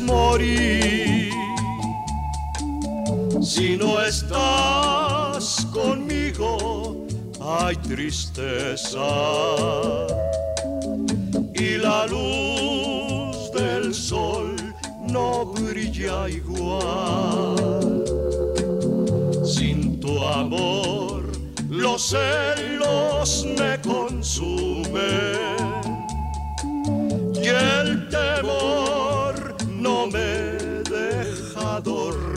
morir 0.00 1.30
si 3.42 3.76
no 3.76 4.00
estás 4.00 5.66
conmigo. 5.70 7.06
Hay 7.40 7.76
tristeza 7.76 9.06
y 11.54 11.76
la 11.76 12.06
luz 12.06 13.52
del 13.52 13.94
sol 13.94 14.56
no 15.08 15.44
brilla 15.44 16.26
igual. 16.28 18.02
Sin 19.44 20.00
tu 20.00 20.18
amor 20.24 21.30
los 21.68 22.10
celos 22.10 23.46
me 23.58 23.78
consumen 23.82 24.96
y 27.34 27.48
el 27.48 28.08
temor 28.08 28.85
Salvador. 31.86 32.35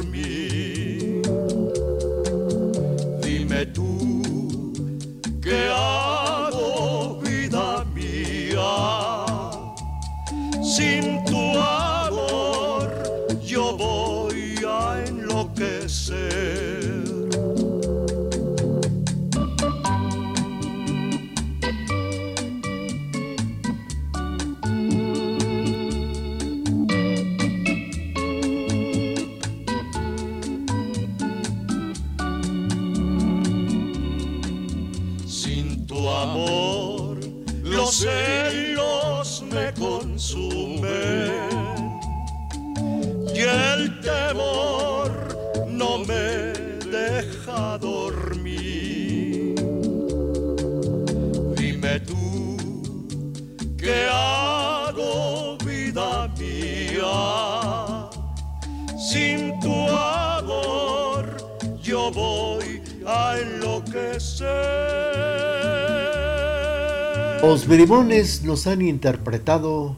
Los 67.41 67.67
brimones 67.67 68.43
nos 68.43 68.67
han 68.67 68.81
interpretado 68.81 69.95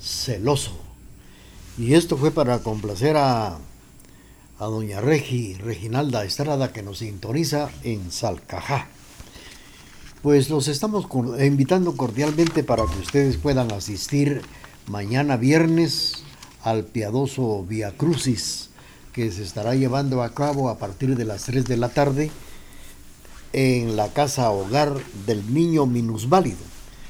celoso. 0.00 0.72
Y 1.78 1.94
esto 1.94 2.16
fue 2.16 2.32
para 2.32 2.58
complacer 2.58 3.16
a, 3.16 3.58
a 4.58 4.64
doña 4.64 5.00
Regi, 5.00 5.54
Reginalda 5.54 6.24
Estrada, 6.24 6.72
que 6.72 6.82
nos 6.82 6.98
sintoniza 6.98 7.70
en 7.84 8.10
Salcajá. 8.10 8.88
Pues 10.22 10.50
los 10.50 10.66
estamos 10.66 11.06
invitando 11.40 11.96
cordialmente 11.96 12.64
para 12.64 12.82
que 12.84 12.98
ustedes 12.98 13.36
puedan 13.36 13.70
asistir 13.70 14.42
mañana 14.88 15.36
viernes 15.36 16.24
al 16.64 16.84
piadoso 16.84 17.64
Via 17.64 17.96
Crucis, 17.96 18.70
que 19.12 19.30
se 19.30 19.44
estará 19.44 19.76
llevando 19.76 20.20
a 20.20 20.34
cabo 20.34 20.68
a 20.68 20.78
partir 20.78 21.16
de 21.16 21.26
las 21.26 21.44
3 21.44 21.64
de 21.64 21.76
la 21.76 21.90
tarde 21.90 22.32
en 23.56 23.96
la 23.96 24.08
casa 24.08 24.50
hogar 24.50 24.98
del 25.24 25.54
niño 25.54 25.86
minusválido 25.86 26.58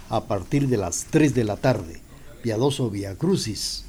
a 0.09 0.27
partir 0.27 0.69
de 0.69 0.77
las 0.77 1.07
3 1.11 1.35
de 1.35 1.43
la 1.43 1.57
tarde. 1.57 2.01
Piadoso 2.41 2.89
Via 2.89 3.17
Crucis, 3.17 3.85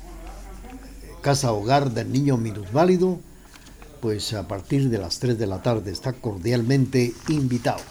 casa 1.21 1.53
hogar 1.53 1.91
del 1.91 2.11
niño 2.11 2.35
minusválido, 2.37 3.19
pues 4.01 4.33
a 4.33 4.47
partir 4.47 4.89
de 4.89 4.97
las 4.97 5.19
3 5.19 5.37
de 5.37 5.45
la 5.45 5.61
tarde 5.61 5.91
está 5.91 6.13
cordialmente 6.13 7.13
invitado. 7.29 7.83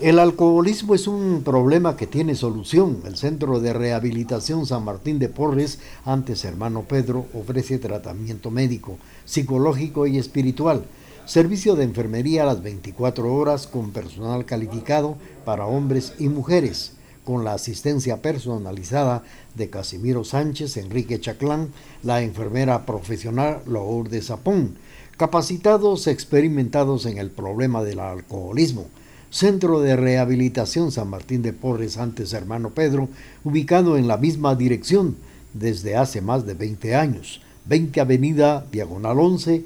El 0.00 0.18
alcoholismo 0.18 0.94
es 0.94 1.06
un 1.06 1.42
problema 1.42 1.96
que 1.96 2.06
tiene 2.06 2.34
solución. 2.34 3.00
El 3.06 3.16
Centro 3.16 3.58
de 3.58 3.72
Rehabilitación 3.72 4.66
San 4.66 4.84
Martín 4.84 5.18
de 5.18 5.30
Porres, 5.30 5.78
antes 6.04 6.44
hermano 6.44 6.82
Pedro, 6.82 7.24
ofrece 7.32 7.78
tratamiento 7.78 8.50
médico, 8.50 8.98
psicológico 9.24 10.06
y 10.06 10.18
espiritual 10.18 10.84
Servicio 11.30 11.76
de 11.76 11.84
enfermería 11.84 12.42
a 12.42 12.46
las 12.46 12.60
24 12.60 13.32
horas 13.32 13.68
con 13.68 13.92
personal 13.92 14.44
calificado 14.44 15.16
para 15.44 15.64
hombres 15.64 16.12
y 16.18 16.28
mujeres, 16.28 16.94
con 17.22 17.44
la 17.44 17.52
asistencia 17.52 18.20
personalizada 18.20 19.22
de 19.54 19.70
Casimiro 19.70 20.24
Sánchez, 20.24 20.76
Enrique 20.76 21.20
Chaclán, 21.20 21.68
la 22.02 22.20
enfermera 22.22 22.84
profesional 22.84 23.62
Lourdes 23.68 24.26
Zapón, 24.26 24.74
capacitados 25.16 26.08
experimentados 26.08 27.06
en 27.06 27.18
el 27.18 27.30
problema 27.30 27.84
del 27.84 28.00
alcoholismo. 28.00 28.88
Centro 29.30 29.78
de 29.78 29.94
Rehabilitación 29.94 30.90
San 30.90 31.10
Martín 31.10 31.42
de 31.42 31.52
Porres, 31.52 31.96
antes 31.96 32.32
hermano 32.32 32.70
Pedro, 32.70 33.08
ubicado 33.44 33.96
en 33.96 34.08
la 34.08 34.16
misma 34.16 34.56
dirección 34.56 35.14
desde 35.54 35.94
hace 35.94 36.22
más 36.22 36.44
de 36.44 36.54
20 36.54 36.96
años. 36.96 37.40
20 37.66 38.00
Avenida 38.00 38.66
Diagonal 38.72 39.20
11, 39.20 39.64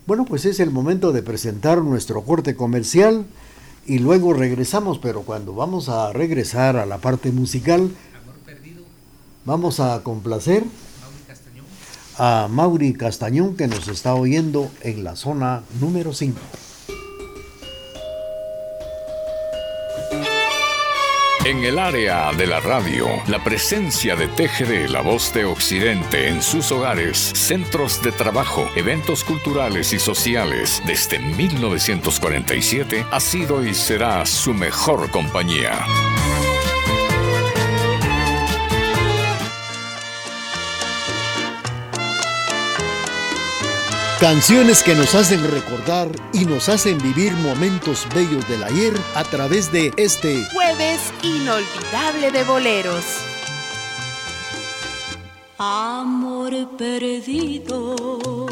Bueno, 0.07 0.25
pues 0.25 0.45
es 0.45 0.59
el 0.59 0.71
momento 0.71 1.11
de 1.11 1.23
presentar 1.23 1.81
nuestro 1.81 2.21
corte 2.21 2.55
comercial 2.55 3.25
y 3.85 3.99
luego 3.99 4.33
regresamos, 4.33 4.99
pero 4.99 5.23
cuando 5.23 5.53
vamos 5.53 5.89
a 5.89 6.13
regresar 6.13 6.77
a 6.77 6.85
la 6.85 6.99
parte 6.99 7.31
musical, 7.31 7.91
vamos 9.45 9.79
a 9.79 10.01
complacer 10.03 10.63
a 12.17 12.47
Mauri 12.49 12.93
Castañón 12.93 13.55
que 13.55 13.67
nos 13.67 13.87
está 13.87 14.15
oyendo 14.15 14.71
en 14.81 15.03
la 15.03 15.15
zona 15.15 15.63
número 15.79 16.13
5. 16.13 16.39
En 21.45 21.63
el 21.63 21.77
área 21.77 22.33
de 22.33 22.47
la 22.47 22.59
radio, 22.59 23.05
la 23.27 23.43
presencia 23.43 24.15
de 24.15 24.27
TGD, 24.27 24.89
la 24.89 25.01
voz 25.01 25.31
de 25.31 25.45
Occidente, 25.45 26.27
en 26.27 26.41
sus 26.41 26.71
hogares, 26.71 27.19
centros 27.19 28.01
de 28.01 28.11
trabajo, 28.11 28.67
eventos 28.75 29.23
culturales 29.23 29.93
y 29.93 29.99
sociales, 29.99 30.81
desde 30.87 31.19
1947, 31.19 33.05
ha 33.11 33.19
sido 33.19 33.63
y 33.63 33.75
será 33.75 34.25
su 34.25 34.55
mejor 34.55 35.11
compañía. 35.11 35.85
Canciones 44.19 44.81
que 44.81 44.95
nos 44.95 45.13
hacen 45.13 45.43
recordar 45.51 46.07
y 46.31 46.45
nos 46.45 46.69
hacen 46.69 46.97
vivir 46.99 47.33
momentos 47.33 48.07
bellos 48.15 48.47
del 48.47 48.63
ayer 48.63 48.93
a 49.13 49.25
través 49.25 49.73
de 49.73 49.91
este 49.97 50.41
jueves 50.53 51.01
inolvidable 51.21 52.31
de 52.31 52.43
boleros. 52.45 53.03
Amor 55.57 56.77
perdido. 56.77 58.47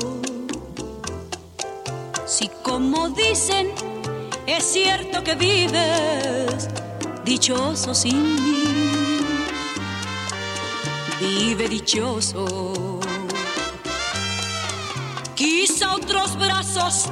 Si 2.25 2.49
como 2.61 3.07
dicen, 3.09 3.69
es 4.45 4.65
cierto 4.65 5.23
que 5.23 5.35
vives 5.35 6.67
dichoso 7.23 7.95
sin 7.95 8.35
mí. 8.35 9.19
Vive 11.21 11.69
dichoso 11.69 12.82
Quizá 15.43 15.95
otros 15.95 16.37
brazos 16.37 17.09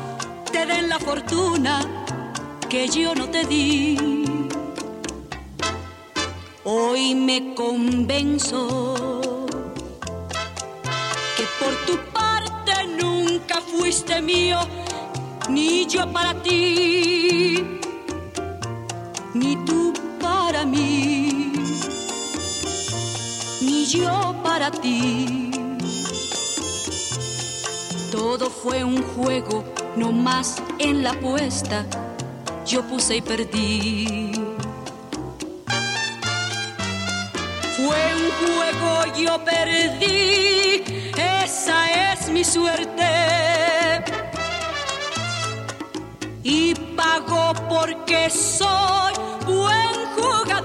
te 0.53 0.65
den 0.65 0.87
la 0.87 0.97
fortuna 0.99 1.81
que 2.69 2.87
yo 2.87 3.13
no 3.13 3.27
te 3.27 3.43
di. 3.43 3.97
Hoy 6.63 7.13
me 7.13 7.53
convenzo 7.55 9.45
que 11.35 11.45
por 11.59 11.75
tu 11.85 11.97
parte 12.13 12.71
nunca 13.03 13.59
fuiste 13.59 14.21
mío, 14.21 14.59
ni 15.49 15.85
yo 15.87 16.09
para 16.13 16.33
ti, 16.41 17.61
ni 19.33 19.57
tú 19.65 19.91
para 20.21 20.65
mí, 20.65 21.51
ni 23.59 23.85
yo 23.87 24.33
para 24.41 24.71
ti. 24.71 25.50
Todo 28.21 28.51
fue 28.51 28.83
un 28.83 29.01
juego, 29.01 29.63
no 29.95 30.11
más 30.11 30.61
en 30.77 31.01
la 31.01 31.09
apuesta. 31.09 31.87
Yo 32.67 32.83
puse 32.83 33.15
y 33.15 33.21
perdí. 33.21 34.31
Fue 37.75 38.01
un 38.21 38.29
juego, 38.39 39.17
yo 39.17 39.43
perdí. 39.43 40.83
Esa 41.17 42.11
es 42.13 42.29
mi 42.29 42.43
suerte. 42.43 43.09
Y 46.43 46.75
pago 46.95 47.53
porque 47.67 48.29
soy 48.29 49.13
buen 49.47 49.95
jugador. 50.15 50.61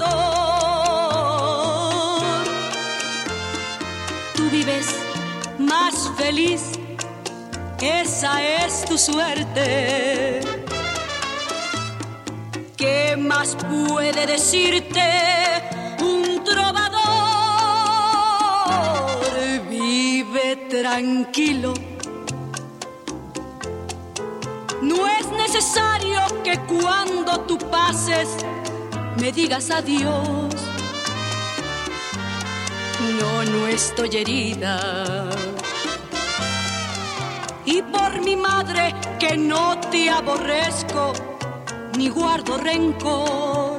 Tú 4.35 4.51
vives 4.51 4.95
más 5.59 6.13
feliz 6.19 6.76
esa 7.87 8.43
es 8.43 8.85
tu 8.85 8.99
suerte. 8.99 10.41
¿Qué 12.77 13.17
más 13.17 13.57
puede 13.57 14.27
decirte 14.27 15.03
un 16.01 16.43
trovador? 16.45 16.97
Vive 19.71 20.57
tranquilo. 20.69 21.75
No 24.83 25.07
es 25.07 25.27
necesario 25.31 26.21
que 26.43 26.59
cuando 26.61 27.41
tú 27.41 27.59
pases 27.59 28.29
me 29.21 29.33
digas 29.33 29.71
adiós. 29.71 30.55
No, 33.21 33.45
no 33.45 33.67
estoy 33.69 34.17
herida 34.17 35.46
y 37.67 37.83
por 37.83 38.25
mi 38.25 38.37
madre 38.37 38.95
que 39.19 39.37
no 39.37 39.79
te 39.91 40.09
aborrezco 40.09 41.13
ni 41.99 42.09
guardo 42.09 42.57
rencor, 42.59 43.77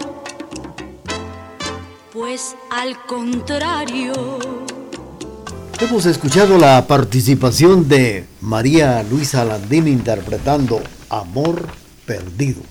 pues 2.11 2.55
al 2.69 3.01
contrario. 3.05 4.39
Hemos 5.79 6.05
escuchado 6.05 6.57
la 6.57 6.85
participación 6.87 7.87
de 7.87 8.25
María 8.41 9.03
Luisa 9.03 9.45
Landín 9.45 9.87
interpretando 9.87 10.81
Amor 11.09 11.67
Perdido. 12.05 12.61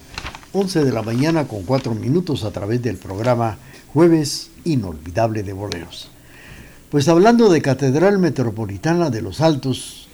11 0.53 0.85
de 0.85 0.93
la 0.93 1.03
mañana 1.03 1.47
con 1.47 1.63
4 1.63 1.95
minutos 1.95 2.45
a 2.45 2.51
través 2.51 2.83
del 2.83 2.97
programa 2.97 3.59
Jueves 3.95 4.51
Inolvidable 4.65 5.43
de 5.43 5.53
Boleros. 5.53 6.11
Pues 6.91 7.09
hablando 7.09 7.49
de 7.49 7.63
Catedral 7.63 8.19
Metropolitana 8.19 9.11
de 9.11 9.23
los 9.23 9.41
Altos, 9.41 10.06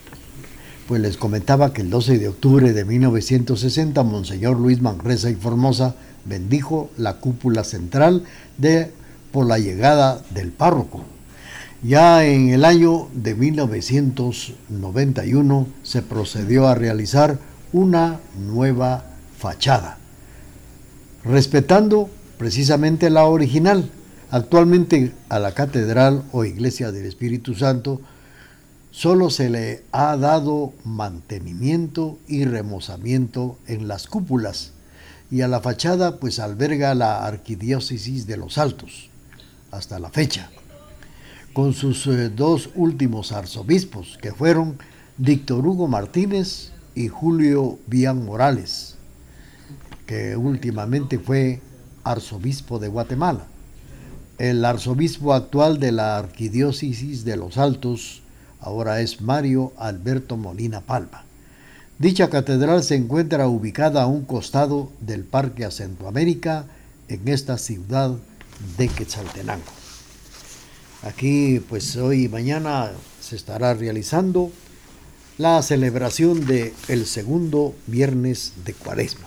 pues 0.87 1.01
les 1.01 1.16
comentaba 1.16 1.72
que 1.72 1.80
el 1.83 1.91
12 1.91 2.18
de 2.18 2.28
octubre 2.28 2.72
de 2.72 2.85
1960 2.85 4.03
Monseñor 4.03 4.59
Luis 4.59 4.83
Manresa 4.83 5.30
y 5.30 5.35
Formosa 5.35 5.95
bendijo 6.24 6.91
la 6.97 7.18
cúpula 7.18 7.64
central 7.64 8.24
de 8.59 8.93
por 9.30 9.47
la 9.47 9.59
llegada 9.59 10.22
del 10.30 10.53
párroco. 10.53 11.05
Ya 11.83 12.24
en 12.24 12.51
el 12.51 12.64
año 12.64 13.09
de 13.12 13.35
1991 13.35 15.66
se 15.83 16.03
procedió 16.03 16.68
a 16.68 16.76
realizar 16.76 17.41
una 17.72 18.20
nueva 18.39 19.05
fachada, 19.37 19.99
respetando 21.24 22.09
precisamente 22.39 23.11
la 23.11 23.24
original. 23.24 23.91
Actualmente 24.30 25.12
a 25.28 25.41
la 25.41 25.53
catedral 25.53 26.22
o 26.33 26.45
iglesia 26.45 26.93
del 26.93 27.07
Espíritu 27.07 27.55
Santo 27.55 28.01
solo 28.93 29.30
se 29.30 29.51
le 29.51 29.82
ha 29.90 30.16
dado 30.16 30.72
mantenimiento 30.84 32.18
y 32.28 32.45
remozamiento 32.45 33.59
en 33.66 33.88
las 33.88 34.07
cúpulas 34.07 34.72
y 35.30 35.40
a 35.40 35.49
la 35.49 35.61
fachada 35.61 36.20
pues 36.20 36.38
alberga 36.38 36.95
la 36.95 37.26
arquidiócesis 37.26 38.26
de 38.26 38.36
los 38.36 38.59
Altos 38.59 39.09
hasta 39.70 39.99
la 39.99 40.11
fecha, 40.11 40.51
con 41.55 41.72
sus 41.72 42.07
eh, 42.07 42.28
dos 42.28 42.68
últimos 42.74 43.32
arzobispos 43.32 44.18
que 44.20 44.32
fueron 44.32 44.76
Víctor 45.16 45.66
Hugo 45.66 45.88
Martínez 45.88 46.70
y 46.95 47.09
Julio 47.09 47.78
Bian 47.86 48.22
Morales, 48.26 48.97
que 50.05 50.36
últimamente 50.36 51.18
fue 51.18 51.62
arzobispo 52.05 52.78
de 52.78 52.88
Guatemala. 52.88 53.47
El 54.36 54.62
arzobispo 54.66 55.32
actual 55.32 55.80
de 55.80 55.93
la 55.93 56.18
arquidiócesis 56.18 57.24
de 57.24 57.36
los 57.38 57.57
Altos, 57.57 58.21
ahora 58.62 59.00
es 59.00 59.20
Mario 59.20 59.72
Alberto 59.76 60.36
Molina 60.36 60.80
Palma. 60.80 61.24
Dicha 61.98 62.30
catedral 62.30 62.82
se 62.82 62.94
encuentra 62.94 63.46
ubicada 63.46 64.02
a 64.02 64.06
un 64.06 64.24
costado 64.24 64.90
del 65.00 65.24
Parque 65.24 65.70
Centroamérica 65.70 66.64
en 67.08 67.28
esta 67.28 67.58
ciudad 67.58 68.16
de 68.78 68.88
Quetzaltenango. 68.88 69.62
Aquí 71.02 71.60
pues 71.68 71.96
hoy 71.96 72.24
y 72.24 72.28
mañana 72.28 72.92
se 73.20 73.36
estará 73.36 73.74
realizando 73.74 74.50
la 75.38 75.60
celebración 75.62 76.46
del 76.46 76.72
el 76.88 77.06
segundo 77.06 77.74
viernes 77.86 78.52
de 78.64 78.74
Cuaresma. 78.74 79.26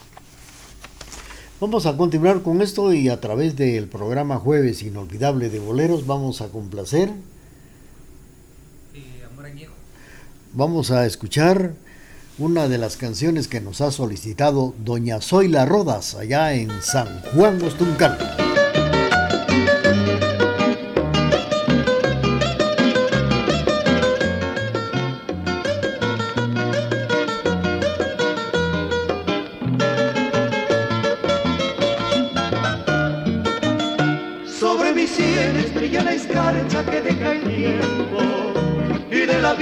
Vamos 1.60 1.86
a 1.86 1.98
continuar 1.98 2.42
con 2.42 2.62
esto 2.62 2.94
y 2.94 3.10
a 3.10 3.22
través 3.22 3.56
del 3.56 3.88
programa 3.88 4.38
Jueves 4.38 4.84
Inolvidable 4.84 5.50
de 5.50 5.60
Boleros 5.60 6.06
vamos 6.06 6.42
a 6.42 6.50
complacer 6.50 7.12
vamos 10.56 10.90
a 10.90 11.06
escuchar 11.06 11.74
una 12.38 12.68
de 12.68 12.78
las 12.78 12.96
canciones 12.96 13.48
que 13.48 13.62
nos 13.62 13.82
ha 13.82 13.92
solicitado 13.92 14.74
doña 14.84 15.22
Zoila 15.22 15.66
Rodas 15.66 16.16
allá 16.16 16.54
en 16.54 16.70
San 16.82 17.22
Juan 17.34 17.62
Ostuncán. 17.62 18.45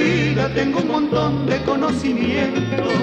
Vida 0.04 0.50
tengo 0.54 0.80
un 0.80 0.88
montón 0.88 1.46
de 1.46 1.62
conocimientos. 1.64 2.94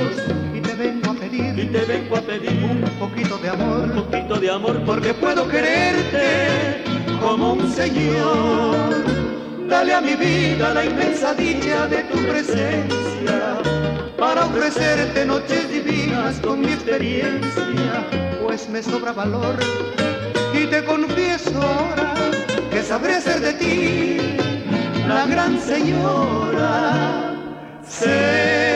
Y 0.54 0.60
te 0.60 0.74
vengo 0.74 1.10
a 1.10 1.14
pedir, 1.14 1.58
y 1.58 1.66
te 1.66 1.84
vengo 1.84 2.16
a 2.16 2.20
pedir 2.20 2.64
un 2.64 2.82
poquito 2.98 3.38
de 3.38 3.48
amor, 3.48 3.90
un 3.90 4.02
poquito 4.02 4.34
de 4.40 4.50
amor 4.50 4.82
porque 4.84 5.14
puedo 5.14 5.48
quererte 5.48 6.84
como 7.20 7.54
un 7.54 7.72
señor. 7.72 9.04
Dale 9.68 9.94
a 9.94 10.00
mi 10.00 10.14
vida 10.14 10.74
la 10.74 10.84
inmensa 10.84 11.32
dicha 11.34 11.86
de 11.86 12.02
tu 12.04 12.18
presencia 12.26 13.58
para 14.18 14.46
ofrecerte 14.46 15.24
noches 15.24 15.70
divinas 15.70 16.40
con 16.40 16.60
mi 16.60 16.72
experiencia, 16.72 18.04
pues 18.42 18.68
me 18.68 18.82
sobra 18.82 19.12
valor 19.12 19.56
y 20.52 20.66
te 20.66 20.84
confieso 20.84 21.62
ahora 21.62 22.14
que 22.70 22.82
sabré 22.82 23.20
ser 23.20 23.40
de 23.40 23.52
ti 23.54 24.49
la 25.08 25.26
gran 25.26 25.58
señora. 25.60 27.34
Sé 27.86 28.70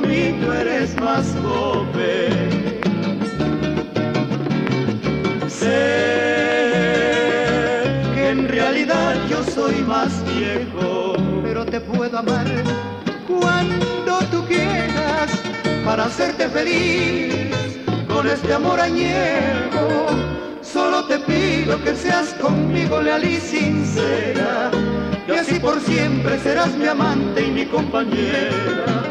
mí 0.00 0.38
tú 0.40 0.52
eres 0.52 0.94
más 1.00 1.34
joven. 1.42 2.80
Sé 5.48 5.78
que 8.14 8.28
en 8.30 8.48
realidad 8.48 9.16
yo 9.28 9.42
soy 9.44 9.76
más 9.82 10.12
viejo, 10.36 11.14
pero 11.42 11.64
te 11.64 11.80
puedo 11.80 12.18
amar 12.18 12.46
cuando 13.26 14.18
tú 14.30 14.44
quieras 14.46 15.30
para 15.84 16.04
hacerte 16.04 16.48
feliz 16.48 17.56
con 18.08 18.26
este 18.26 18.54
amor 18.54 18.80
añejo. 18.80 20.06
Solo 20.72 21.04
te 21.06 21.18
pido 21.20 21.82
que 21.82 21.96
seas 21.96 22.34
conmigo 22.34 23.00
leal 23.00 23.24
y 23.24 23.36
sincera, 23.36 24.70
y 25.26 25.32
así 25.32 25.58
por 25.58 25.80
siempre 25.80 26.38
serás 26.38 26.76
mi 26.76 26.86
amante 26.86 27.46
y 27.46 27.50
mi 27.50 27.64
compañera. 27.64 29.02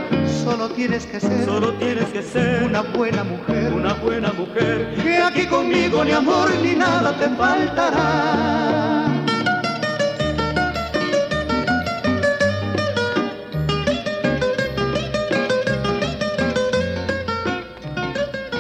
Solo 0.44 0.70
tienes 0.70 1.06
que 1.08 1.20
ser, 1.20 1.46
solo 1.46 1.74
tienes 1.74 2.06
que 2.06 2.22
ser 2.22 2.64
una 2.64 2.82
buena 2.82 3.24
mujer, 3.24 3.74
una 3.74 3.94
buena 3.96 4.32
mujer. 4.34 4.96
Que 5.02 5.18
aquí 5.18 5.46
conmigo 5.48 6.06
ni 6.06 6.12
amor 6.12 6.50
ni 6.62 6.76
nada 6.76 7.18
te 7.18 7.28
faltará. 7.30 9.06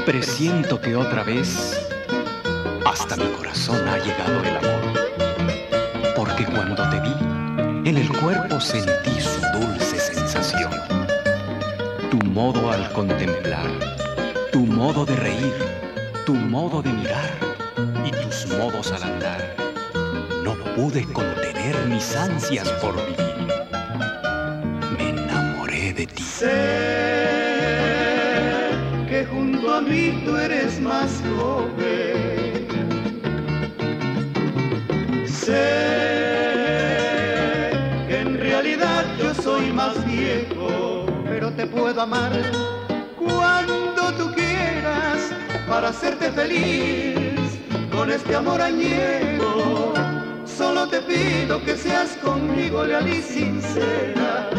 Presiento 0.05 0.81
que 0.81 0.95
otra 0.95 1.23
vez 1.23 1.87
hasta 2.87 3.17
mi 3.17 3.25
corazón 3.33 3.85
ha 3.87 3.97
llegado 3.97 4.41
el 4.43 4.57
amor. 4.57 6.13
Porque 6.15 6.45
cuando 6.45 6.89
te 6.89 6.99
vi, 7.01 7.89
en 7.89 7.97
el 7.97 8.09
cuerpo 8.19 8.61
sentí 8.61 9.19
su 9.19 9.41
dulce 9.59 9.99
sensación. 9.99 10.71
Tu 12.09 12.17
modo 12.27 12.71
al 12.71 12.89
contemplar, 12.93 13.67
tu 14.53 14.59
modo 14.59 15.05
de 15.05 15.15
reír, 15.17 15.53
tu 16.25 16.33
modo 16.33 16.81
de 16.81 16.93
mirar 16.93 17.31
y 18.05 18.11
tus 18.11 18.47
modos 18.57 18.91
al 18.93 19.03
andar. 19.03 19.55
No 20.43 20.53
pude 20.75 21.03
contener 21.11 21.75
mis 21.87 22.15
ansias 22.15 22.69
por 22.81 22.95
vivir. 22.95 23.47
Me 24.97 25.09
enamoré 25.09 25.93
de 25.93 26.07
ti. 26.07 26.23
Sé 26.23 26.47
que 29.09 29.25
junto 29.25 29.73
a 29.73 29.81
mí 29.81 30.23
tú 30.25 30.37
eres 30.37 30.79
más 30.79 31.21
joven. 31.37 32.06
Más 39.77 40.03
viejo, 40.07 41.05
pero 41.29 41.51
te 41.51 41.67
puedo 41.67 42.01
amar 42.01 42.31
cuando 43.15 44.11
tú 44.17 44.33
quieras 44.33 45.29
para 45.69 45.89
hacerte 45.89 46.31
feliz 46.31 47.59
con 47.91 48.09
este 48.09 48.35
amor 48.35 48.59
añejo. 48.59 49.93
Solo 50.45 50.87
te 50.87 50.99
pido 51.01 51.63
que 51.63 51.77
seas 51.77 52.17
conmigo 52.23 52.85
leal 52.85 53.07
y 53.07 53.21
sincera, 53.21 54.49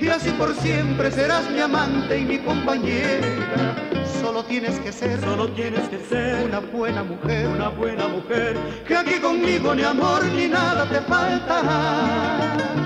y 0.00 0.08
así 0.08 0.30
por 0.30 0.52
siempre 0.56 1.08
serás 1.12 1.48
mi 1.52 1.60
amante 1.60 2.18
y 2.18 2.24
mi 2.24 2.38
compañera. 2.38 3.76
Solo 4.20 4.42
tienes 4.42 4.80
que 4.80 4.90
ser, 4.90 5.20
solo 5.20 5.50
tienes 5.50 5.88
que 5.88 6.00
ser 6.08 6.46
una 6.46 6.58
buena 6.58 7.04
mujer, 7.04 7.46
una 7.46 7.68
buena 7.68 8.08
mujer. 8.08 8.56
Que 8.88 8.96
aquí 8.96 9.20
conmigo 9.20 9.72
ni 9.72 9.84
amor 9.84 10.24
ni 10.34 10.48
nada 10.48 10.84
te 10.88 11.00
faltará. 11.02 12.83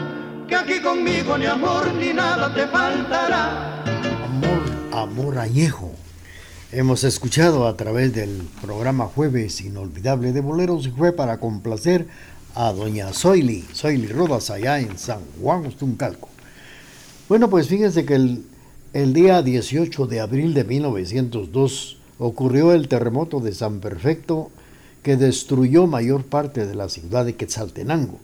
Que 0.48 0.56
aquí 0.56 0.80
conmigo 0.80 1.36
ni 1.36 1.44
amor 1.44 1.92
ni 1.92 2.14
nada 2.14 2.54
te 2.54 2.66
faltará. 2.68 3.84
Amor, 4.24 4.62
amor 4.92 5.38
añejo. 5.38 5.92
Hemos 6.72 7.04
escuchado 7.04 7.66
a 7.66 7.76
través 7.76 8.14
del 8.14 8.48
programa 8.62 9.04
Jueves 9.04 9.60
Inolvidable 9.60 10.32
de 10.32 10.40
Boleros 10.40 10.86
y 10.86 10.90
fue 10.90 11.12
para 11.12 11.38
complacer 11.38 12.06
a 12.54 12.72
doña 12.72 13.12
Zoili, 13.12 13.62
Zoili 13.74 14.06
Rodas 14.06 14.48
allá 14.48 14.80
en 14.80 14.96
San 14.96 15.20
Juan 15.38 15.66
Ustuncalco. 15.66 16.30
Bueno, 17.28 17.50
pues 17.50 17.68
fíjense 17.68 18.06
que 18.06 18.14
el, 18.14 18.46
el 18.94 19.12
día 19.12 19.42
18 19.42 20.06
de 20.06 20.20
abril 20.20 20.54
de 20.54 20.64
1902 20.64 21.98
ocurrió 22.18 22.72
el 22.72 22.88
terremoto 22.88 23.40
de 23.40 23.52
San 23.52 23.80
Perfecto 23.80 24.50
que 25.02 25.18
destruyó 25.18 25.86
mayor 25.86 26.24
parte 26.24 26.66
de 26.66 26.74
la 26.74 26.88
ciudad 26.88 27.26
de 27.26 27.36
Quetzaltenango. 27.36 28.18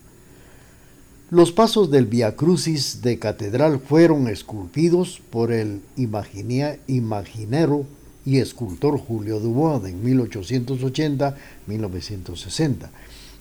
Los 1.30 1.52
pasos 1.52 1.90
del 1.90 2.04
Via 2.04 2.36
Crucis 2.36 3.00
de 3.00 3.18
Catedral 3.18 3.80
fueron 3.80 4.28
esculpidos 4.28 5.22
por 5.30 5.52
el 5.52 5.80
imaginero 5.96 7.86
y 8.26 8.40
escultor 8.40 8.98
Julio 8.98 9.40
Dubois 9.40 9.82
en 9.86 10.04
1880-1960 10.04 12.90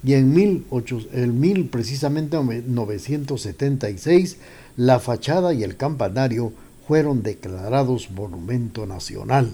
y 0.02 0.14
en 0.14 0.34
18, 0.34 1.08
el 1.12 1.34
1000 1.34 1.68
precisamente 1.68 2.38
976 2.38 4.38
la 4.78 5.00
fachada 5.00 5.54
y 5.54 5.64
el 5.64 5.76
campanario 5.76 6.54
fueron 6.88 7.22
declarados 7.22 8.12
monumento 8.12 8.86
nacional. 8.86 9.52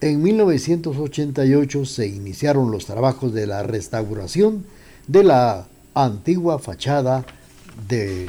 En 0.00 0.22
1988 0.22 1.84
se 1.84 2.06
iniciaron 2.06 2.70
los 2.70 2.86
trabajos 2.86 3.34
de 3.34 3.46
la 3.46 3.62
restauración 3.62 4.64
de 5.06 5.24
la 5.24 5.66
antigua 5.94 6.58
fachada 6.58 7.24
de 7.88 8.28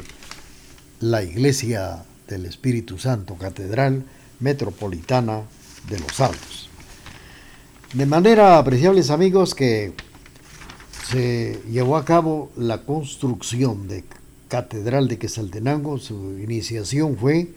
la 1.00 1.22
iglesia 1.22 2.04
del 2.28 2.46
Espíritu 2.46 2.98
Santo, 2.98 3.34
Catedral 3.34 4.04
Metropolitana 4.40 5.42
de 5.88 5.98
los 5.98 6.20
Altos. 6.20 6.68
De 7.92 8.06
manera 8.06 8.58
apreciables 8.58 9.10
amigos 9.10 9.54
que 9.54 9.92
se 11.10 11.60
llevó 11.70 11.96
a 11.96 12.04
cabo 12.04 12.50
la 12.56 12.82
construcción 12.82 13.88
de 13.88 14.04
Catedral 14.48 15.08
de 15.08 15.18
Quesaltenango, 15.18 15.98
su 15.98 16.38
iniciación 16.38 17.16
fue 17.16 17.48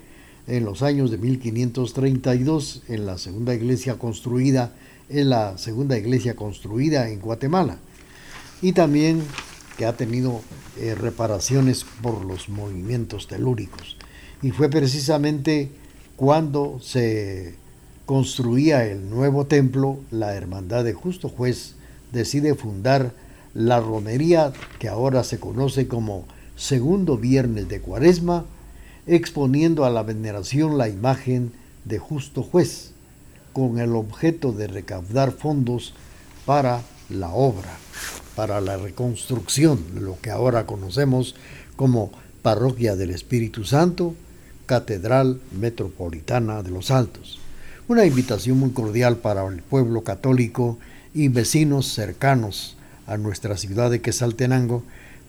en 0.48 0.66
los 0.66 0.82
años 0.82 1.12
de 1.12 1.18
1532 1.18 2.84
en 2.88 3.06
la 3.06 3.18
segunda 3.18 3.54
iglesia 3.54 3.96
construida 3.96 4.74
en 5.10 5.30
la 5.30 5.58
segunda 5.58 5.98
iglesia 5.98 6.36
construida 6.36 7.10
en 7.10 7.20
Guatemala 7.20 7.78
y 8.62 8.74
también 8.74 9.22
que 9.78 9.86
ha 9.86 9.98
tenido 9.98 10.42
eh, 10.78 10.96
reparaciones 10.96 11.86
por 12.02 12.24
los 12.24 12.50
movimientos 12.50 13.28
telúricos. 13.28 13.98
Y 14.42 14.52
fue 14.52 14.70
precisamente 14.70 15.72
cuando 16.16 16.80
se 16.82 17.56
construía 18.06 18.86
el 18.86 19.10
nuevo 19.10 19.48
templo 19.48 20.00
la 20.12 20.36
hermandad 20.36 20.84
de 20.84 20.94
justo 20.94 21.30
juez 21.30 21.76
decide 22.12 22.56
fundar 22.56 23.14
la 23.54 23.80
romería 23.80 24.54
que 24.80 24.88
ahora 24.88 25.24
se 25.24 25.40
conoce 25.40 25.88
como 25.88 26.26
segundo 26.56 27.18
viernes 27.18 27.68
de 27.68 27.82
cuaresma 27.82 28.46
exponiendo 29.08 29.86
a 29.86 29.90
la 29.90 30.04
veneración 30.04 30.78
la 30.78 30.90
imagen 30.90 31.52
de 31.84 32.00
justo 32.00 32.42
juez, 32.44 32.92
con 33.54 33.80
el 33.80 33.96
objeto 33.96 34.52
de 34.52 34.68
recaudar 34.68 35.32
fondos 35.32 35.94
para 36.46 36.82
la 37.10 37.30
obra, 37.30 37.78
para 38.36 38.62
la 38.62 38.78
reconstrucción, 38.78 39.80
lo 40.00 40.20
que 40.22 40.32
ahora 40.32 40.66
conocemos 40.66 41.36
como 41.76 42.12
Parroquia 42.42 42.96
del 42.96 43.12
Espíritu 43.12 43.64
Santo, 43.64 44.14
Catedral 44.66 45.40
Metropolitana 45.52 46.64
de 46.64 46.72
los 46.72 46.92
Altos. 46.92 47.40
Una 47.88 48.06
invitación 48.06 48.60
muy 48.60 48.72
cordial 48.72 49.18
para 49.18 49.46
el 49.48 49.62
pueblo 49.62 50.04
católico 50.04 50.78
y 51.14 51.28
vecinos 51.28 51.88
cercanos 51.94 52.76
a 53.08 53.18
nuestra 53.18 53.58
ciudad 53.58 53.92
de 53.92 54.02
Quesaltenango 54.02 54.84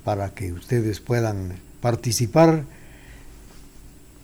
para 0.05 0.31
que 0.31 0.53
ustedes 0.53 1.01
puedan 1.01 1.55
participar 1.81 2.65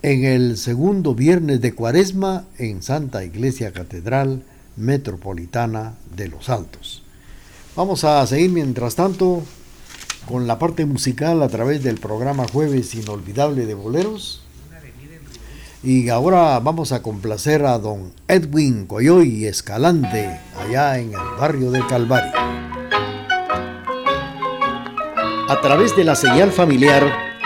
en 0.03 0.25
el 0.25 0.57
segundo 0.57 1.15
viernes 1.15 1.61
de 1.61 1.75
Cuaresma 1.75 2.45
en 2.59 2.83
Santa 2.83 3.25
Iglesia 3.25 3.73
Catedral 3.73 4.43
Metropolitana 4.77 5.95
de 6.17 6.29
los 6.29 6.49
Altos. 6.49 7.02
Vamos 7.75 8.05
a 8.05 8.27
seguir 8.27 8.51
mientras 8.51 8.97
tanto 8.97 9.43
con 10.27 10.47
la 10.47 10.59
parte 10.59 10.85
musical 10.85 11.43
a 11.43 11.49
través 11.49 11.83
del 11.83 11.99
programa 11.99 12.47
Jueves 12.53 12.95
Inolvidable 12.95 13.65
de 13.65 13.73
Boleros. 13.73 14.43
Y 15.83 16.11
ahora 16.11 16.61
vamos 16.61 16.93
a 16.93 17.03
complacer 17.03 17.65
a 17.65 17.79
don 17.79 18.13
Edwin 18.29 18.87
Coyoy 18.87 19.47
Escalante, 19.47 20.39
allá 20.61 20.99
en 20.99 21.15
el 21.15 21.39
barrio 21.41 21.71
del 21.71 21.87
Calvario. 21.87 22.33
A 25.49 25.61
través 25.63 25.97
de 25.97 26.05
la 26.05 26.15
señal 26.15 26.53
familiar, 26.53 27.03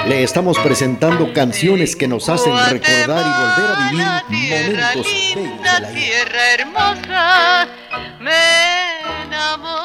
le 0.08 0.24
estamos 0.24 0.58
presentando 0.58 1.32
canciones 1.32 1.94
que 1.94 2.08
nos 2.08 2.28
hacen 2.28 2.52
recordar 2.68 3.24
y 3.24 3.30
volver 3.40 3.70
a 3.70 3.90
vivir 3.90 4.06
momentos 4.66 5.06
bellos 5.06 5.62
de 5.62 5.80
la 5.80 5.88
tierra 5.92 6.54
hermosa, 6.54 7.68
me 8.20 9.24
enamoré 9.24 9.75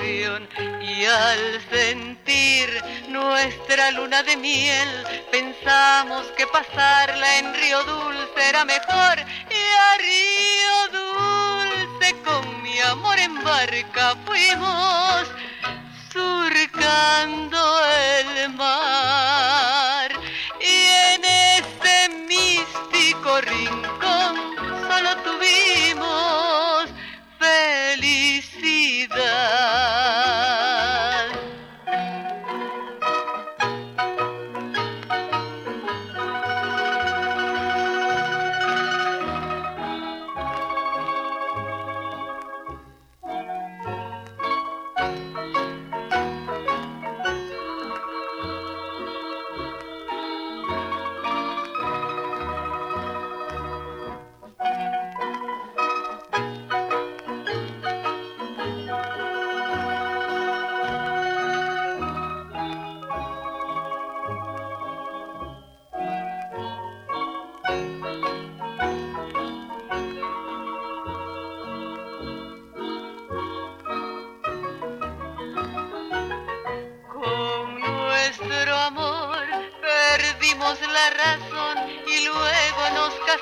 Y 0.00 1.04
al 1.06 1.60
sentir 1.72 2.68
nuestra 3.08 3.90
luna 3.90 4.22
de 4.22 4.36
miel, 4.36 4.88
pensamos 5.32 6.24
que 6.36 6.46
pasarla 6.46 7.38
en 7.38 7.52
Río 7.54 7.82
Dulce 7.82 8.48
era 8.48 8.64
mejor. 8.64 9.18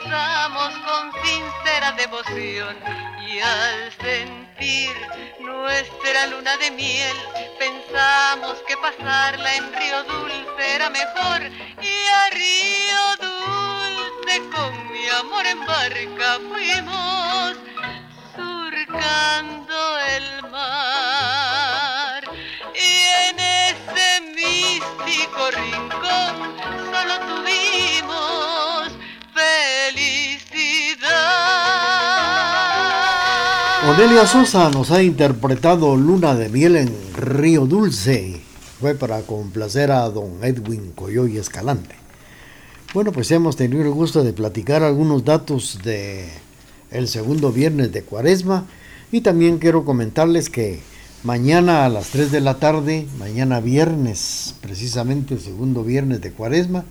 Casamos 0.08 0.72
con 0.86 1.12
sincera 1.24 1.92
devoción. 1.92 2.76
Y 3.26 3.40
al 3.40 3.92
sentir 4.00 4.92
nuestra 5.40 6.26
luna 6.28 6.56
de 6.58 6.70
miel, 6.70 7.16
pensamos 7.58 8.56
que 8.66 8.76
pasarla 8.76 9.54
en 9.56 9.72
Río 9.72 10.04
Dulce 10.04 10.74
era 10.74 10.90
mejor. 10.90 11.42
Y 11.82 12.06
a 12.08 12.30
Río 12.30 13.16
Dulce 13.20 14.40
con 14.54 14.92
mi 14.92 15.08
amor 15.08 15.46
en 15.46 15.66
barca 15.66 16.38
fuimos 16.48 17.56
surcando 18.36 19.98
el 20.16 20.50
mar. 20.50 22.24
Y 22.74 23.28
en 23.28 23.40
ese 23.40 24.20
místico 24.34 25.50
rincón 25.50 26.45
Onelia 33.88 34.26
Sosa 34.26 34.68
nos 34.68 34.90
ha 34.90 35.00
interpretado 35.00 35.94
Luna 35.94 36.34
de 36.34 36.48
Miel 36.48 36.74
en 36.74 36.92
Río 37.16 37.66
Dulce. 37.66 38.40
Fue 38.80 38.96
para 38.96 39.20
complacer 39.20 39.92
a 39.92 40.10
don 40.10 40.42
Edwin 40.42 40.90
Coyoy 40.92 41.36
Escalante. 41.36 41.94
Bueno, 42.92 43.12
pues 43.12 43.30
hemos 43.30 43.54
tenido 43.54 43.82
el 43.82 43.92
gusto 43.92 44.24
de 44.24 44.32
platicar 44.32 44.82
algunos 44.82 45.24
datos 45.24 45.78
de 45.84 46.28
el 46.90 47.06
segundo 47.06 47.52
viernes 47.52 47.92
de 47.92 48.02
Cuaresma 48.02 48.66
y 49.12 49.20
también 49.20 49.58
quiero 49.58 49.84
comentarles 49.84 50.50
que 50.50 50.80
mañana 51.22 51.84
a 51.84 51.88
las 51.88 52.08
3 52.08 52.32
de 52.32 52.40
la 52.40 52.54
tarde, 52.54 53.06
mañana 53.20 53.60
viernes, 53.60 54.56
precisamente 54.62 55.34
el 55.34 55.40
segundo 55.40 55.84
viernes 55.84 56.20
de 56.20 56.32
Cuaresma, 56.32 56.84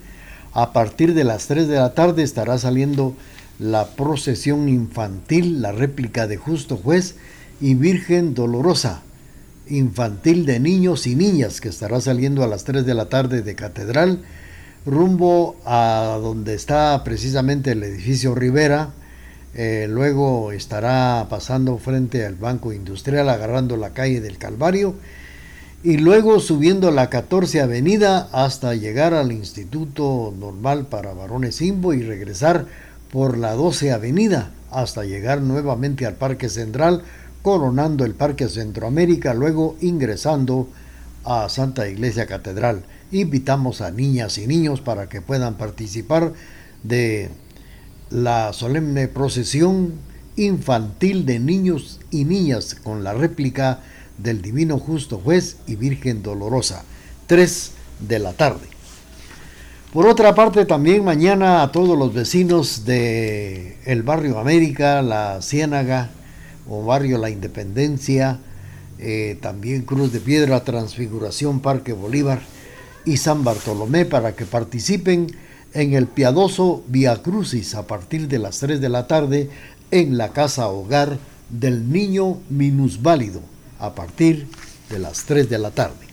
a 0.54 0.72
partir 0.72 1.14
de 1.14 1.26
las 1.26 1.48
3 1.48 1.68
de 1.68 1.76
la 1.76 1.93
tarde 1.93 2.24
estará 2.24 2.58
saliendo 2.58 3.14
la 3.60 3.88
procesión 3.88 4.68
infantil, 4.68 5.62
la 5.62 5.72
réplica 5.72 6.28
de 6.28 6.38
Justo 6.38 6.78
Juez 6.78 7.16
y 7.62 7.76
Virgen 7.76 8.34
Dolorosa, 8.34 9.01
infantil 9.68 10.45
de 10.45 10.60
niños 10.60 11.08
y 11.08 11.16
niñas, 11.16 11.62
que 11.62 11.70
estará 11.70 12.01
saliendo 12.01 12.43
a 12.43 12.47
las 12.47 12.66
3 12.66 12.86
de 12.86 12.93
la 12.93 13.08
tarde 13.08 13.41
de 13.41 13.56
Catedral, 13.56 14.24
rumbo 14.86 15.56
a 15.66 16.20
donde 16.22 16.53
está 16.53 17.03
precisamente 17.03 17.72
el 17.72 17.84
edificio 17.84 18.36
Rivera, 18.36 18.91
eh, 19.56 19.88
luego 19.89 20.51
estará 20.51 21.28
pasando 21.30 21.78
frente 21.78 22.26
al 22.26 22.36
Banco 22.36 22.74
Industrial, 22.74 23.30
agarrando 23.30 23.78
la 23.78 23.91
calle 23.91 24.20
del 24.20 24.38
Calvario, 24.38 24.95
y 25.82 25.97
luego 25.97 26.39
subiendo 26.39 26.91
la 26.91 27.10
14 27.10 27.62
Avenida 27.62 28.28
hasta 28.34 28.76
llegar 28.76 29.14
al 29.14 29.32
Instituto 29.32 30.34
Normal 30.38 30.88
para 30.88 31.14
Varones 31.14 31.56
Simbo 31.56 31.93
y 31.93 32.01
regresar 32.01 32.66
por 33.12 33.38
la 33.38 33.53
12 33.53 33.91
Avenida 33.91 34.51
hasta 34.72 35.06
llegar 35.06 35.41
nuevamente 35.41 36.06
al 36.06 36.16
Parque 36.16 36.49
Central, 36.49 37.03
coronando 37.41 38.06
el 38.06 38.14
Parque 38.14 38.49
Centroamérica, 38.49 39.34
luego 39.34 39.78
ingresando 39.80 40.68
a 41.24 41.47
Santa 41.49 41.88
Iglesia 41.88 42.26
Catedral. 42.26 42.84
Invitamos 43.12 43.82
a 43.82 43.91
niñas 43.91 44.38
y 44.38 44.47
niños 44.47 44.82
para 44.82 45.08
que 45.08 45.22
puedan 45.22 45.56
participar 45.56 46.34
de 46.84 47.30
la 48.10 48.53
solemne 48.53 49.08
procesión 49.08 49.93
infantil 50.36 51.26
de 51.26 51.39
niños 51.39 51.99
y 52.12 52.26
niñas 52.26 52.76
con 52.76 53.03
la 53.03 53.14
réplica 53.14 53.80
del 54.18 54.41
Divino 54.41 54.78
Justo 54.78 55.18
Juez 55.18 55.58
y 55.68 55.76
Virgen 55.76 56.24
Dolorosa, 56.24 56.84
3 57.28 57.72
de 58.08 58.20
la 58.20 58.34
tarde. 58.34 58.74
Por 59.96 60.08
otra 60.08 60.36
parte, 60.36 60.66
también 60.66 61.06
mañana 61.06 61.64
a 61.64 61.72
todos 61.72 61.98
los 61.98 62.14
vecinos 62.14 62.84
de 62.84 63.78
el 63.86 64.04
barrio 64.04 64.39
América, 64.39 65.02
la 65.02 65.41
Ciénaga 65.41 66.10
o 66.68 66.84
barrio 66.84 67.18
La 67.18 67.30
Independencia, 67.30 68.39
eh, 69.00 69.38
también 69.41 69.84
Cruz 69.84 70.12
de 70.12 70.20
Piedra, 70.20 70.66
Transfiguración, 70.66 71.62
Parque 71.62 71.93
Bolívar 71.93 72.41
y 73.06 73.16
San 73.16 73.46
Bartolomé 73.46 74.04
para 74.04 74.36
que 74.36 74.46
participen 74.46 75.28
en 75.74 75.93
el 75.93 76.08
piadoso 76.08 76.84
Via 76.89 77.24
Crucis 77.24 77.74
a 77.74 77.88
partir 77.88 78.28
de 78.28 78.39
las 78.39 78.60
3 78.60 78.82
de 78.82 78.89
la 78.89 79.08
tarde 79.08 79.50
en 79.91 80.18
la 80.18 80.34
casa 80.34 80.68
hogar 80.68 81.20
del 81.50 81.89
niño 81.89 82.39
minusválido 82.50 83.39
a 83.80 83.96
partir 83.96 84.50
de 84.89 85.00
las 85.00 85.24
3 85.24 85.50
de 85.50 85.58
la 85.58 85.72
tarde. 85.72 86.05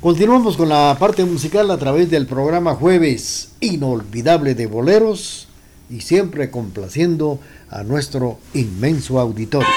Continuamos 0.00 0.56
con 0.56 0.70
la 0.70 0.96
parte 0.98 1.26
musical 1.26 1.70
a 1.70 1.76
través 1.76 2.08
del 2.10 2.24
programa 2.24 2.74
Jueves 2.74 3.50
Inolvidable 3.60 4.54
de 4.54 4.66
Boleros 4.66 5.46
y 5.90 6.00
siempre 6.00 6.50
complaciendo 6.50 7.38
a 7.68 7.82
nuestro 7.82 8.38
inmenso 8.54 9.20
auditorio. 9.20 9.68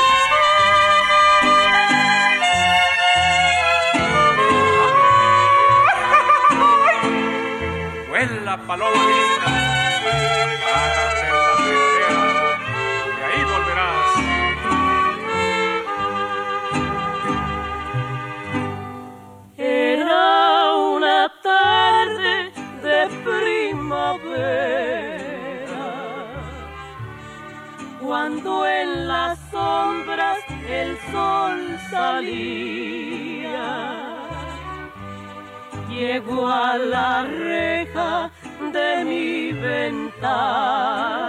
Cuando 28.14 28.68
en 28.68 29.08
las 29.08 29.40
sombras 29.50 30.38
el 30.70 30.96
sol 31.12 31.80
salía. 31.90 33.60
Llegó 35.90 36.48
a 36.48 36.78
la 36.78 37.24
reja 37.24 38.30
de 38.72 39.04
mi 39.04 39.52
ventana 39.54 41.23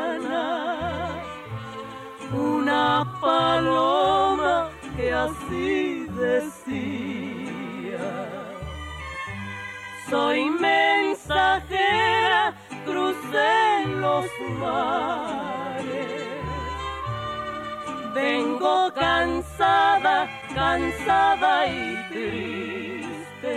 cansada 20.74 21.66
y 21.68 21.96
triste. 22.10 23.56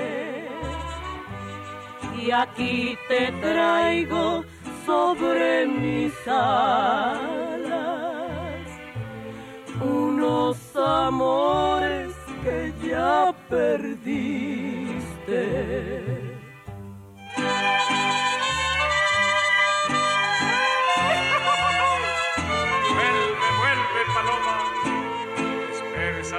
Y 2.21 2.31
aquí 2.31 2.97
te 3.07 3.31
traigo 3.41 4.43
sobre 4.85 5.65
mis 5.65 6.13
alas 6.27 7.57
unos 9.81 10.57
amores 10.75 12.13
que 12.43 12.73
ya 12.87 13.33
perdiste. 13.49 14.97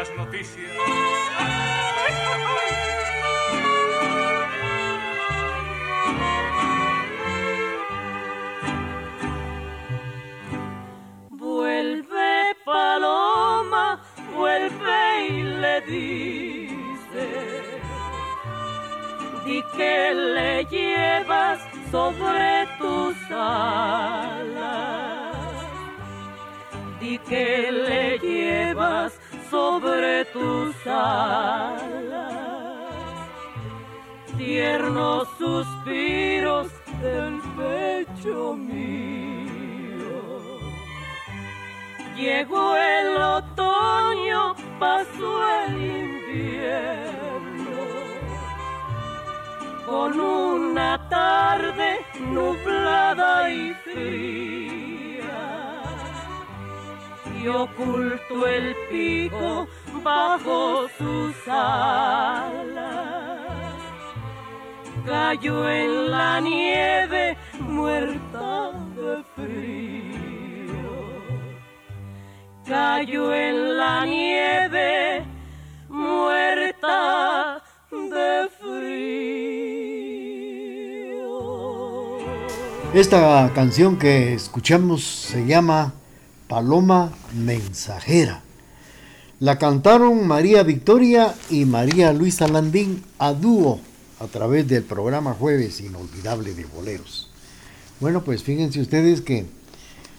Esas 0.00 0.16
noticias. 0.16 0.70
Vuelve 11.30 12.56
paloma, 12.64 14.00
vuelve 14.36 15.26
y 15.28 15.42
le 15.42 15.80
dice, 15.82 17.28
di 19.44 19.62
que 19.76 20.14
le 20.14 20.64
llevas 20.66 21.58
sobre 21.90 22.68
tus 22.78 23.16
alas, 23.30 24.68
di 27.00 27.18
que 27.18 27.72
le 27.72 28.18
llevas 28.18 29.17
sobre 29.50 30.24
tus 30.26 30.74
alas, 30.86 31.82
tiernos 34.36 35.28
suspiros 35.38 36.68
del 37.02 37.40
pecho 37.56 38.54
mío. 38.54 39.98
Llegó 42.16 42.76
el 42.76 43.16
otoño, 43.16 44.54
pasó 44.78 45.48
el 45.66 45.74
invierno, 46.06 46.68
con 49.86 50.20
una 50.20 51.08
tarde 51.08 51.98
nublada 52.32 53.50
y 53.50 53.74
fría 53.84 54.87
oculto 57.48 58.46
el 58.46 58.76
pico 58.90 59.66
bajo 60.02 60.88
sus 60.98 61.34
alas. 61.48 62.68
Cayó 65.06 65.68
en 65.68 66.10
la 66.10 66.40
nieve 66.40 67.36
muerta 67.60 68.72
de 68.96 69.24
frío. 69.34 70.88
Cayó 72.66 73.34
en 73.34 73.76
la 73.76 74.04
nieve 74.04 75.24
muerta 75.88 77.62
de 77.90 78.48
frío. 78.60 79.38
Esta 82.92 83.50
canción 83.54 83.98
que 83.98 84.34
escuchamos 84.34 85.02
se 85.04 85.46
llama 85.46 85.94
Paloma 86.48 87.12
Mensajera. 87.34 88.42
La 89.38 89.58
cantaron 89.58 90.26
María 90.26 90.62
Victoria 90.62 91.34
y 91.50 91.66
María 91.66 92.12
Luisa 92.12 92.48
Landín 92.48 93.04
a 93.18 93.34
dúo 93.34 93.80
a 94.18 94.26
través 94.26 94.66
del 94.66 94.82
programa 94.82 95.34
Jueves 95.34 95.80
Inolvidable 95.80 96.54
de 96.54 96.64
Boleros. 96.64 97.30
Bueno, 98.00 98.24
pues 98.24 98.42
fíjense 98.42 98.80
ustedes 98.80 99.20
que 99.20 99.44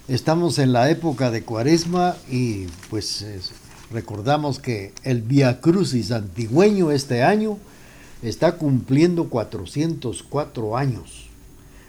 estamos 0.08 0.60
en 0.60 0.72
la 0.72 0.90
época 0.90 1.32
de 1.32 1.42
Cuaresma 1.44 2.16
y 2.30 2.68
pues 2.90 3.26
recordamos 3.92 4.60
que 4.60 4.94
el 5.04 5.22
Via 5.22 5.60
Crucis 5.60 6.12
antigüeño 6.12 6.92
este 6.92 7.24
año 7.24 7.58
está 8.22 8.56
cumpliendo 8.56 9.30
404 9.30 10.78
años. 10.78 11.28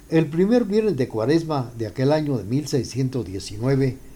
El 0.09 0.27
primer 0.27 0.65
viernes 0.65 0.97
de 0.97 1.09
Cuaresma 1.09 1.71
de 1.77 1.87
aquel 1.87 2.11
año 2.13 2.39
de 2.39 2.45
1619 2.45 4.10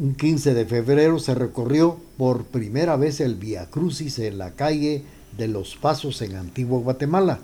un 0.00 0.14
15 0.14 0.54
de 0.54 0.64
febrero 0.64 1.18
se 1.18 1.34
recorrió 1.34 1.98
por 2.16 2.44
primera 2.44 2.96
vez 2.96 3.20
el 3.20 3.34
Via 3.34 3.66
Crucis 3.66 4.18
en 4.18 4.38
la 4.38 4.52
calle 4.52 5.02
de 5.36 5.46
Los 5.46 5.76
Pasos 5.76 6.22
en 6.22 6.36
Antigua 6.36 6.78
Guatemala. 6.78 7.40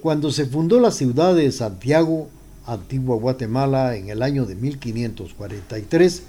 Cuando 0.00 0.32
se 0.32 0.46
fundó 0.46 0.80
la 0.80 0.90
ciudad 0.90 1.34
de 1.34 1.52
Santiago, 1.52 2.30
Antigua 2.64 3.16
Guatemala, 3.16 3.94
en 3.94 4.08
el 4.08 4.22
año 4.22 4.46
de 4.46 4.54
1543, 4.54 6.22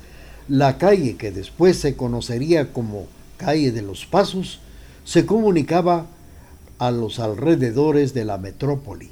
la 0.50 0.78
calle 0.78 1.16
que 1.16 1.32
después 1.32 1.78
se 1.78 1.96
conocería 1.96 2.74
como 2.74 3.08
Calle 3.38 3.72
de 3.72 3.84
los 3.84 4.06
Pasos 4.06 4.60
se 5.06 5.26
comunicaba 5.26 6.08
a 6.78 6.92
los 6.92 7.20
alrededores 7.20 8.14
de 8.14 8.26
la 8.26 8.38
metrópoli. 8.38 9.12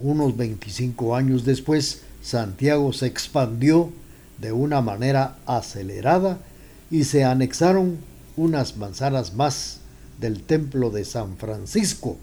Unos 0.00 0.36
25 0.36 1.14
años 1.14 1.44
después, 1.44 2.02
Santiago 2.20 2.92
se 2.92 3.06
expandió 3.06 3.92
de 4.38 4.52
una 4.52 4.80
manera 4.80 5.36
acelerada 5.46 6.38
y 6.90 7.04
se 7.04 7.24
anexaron 7.24 7.98
unas 8.36 8.76
manzanas 8.76 9.34
más 9.34 9.80
del 10.20 10.42
templo 10.42 10.90
de 10.90 11.04
San 11.04 11.36
Francisco. 11.36 12.16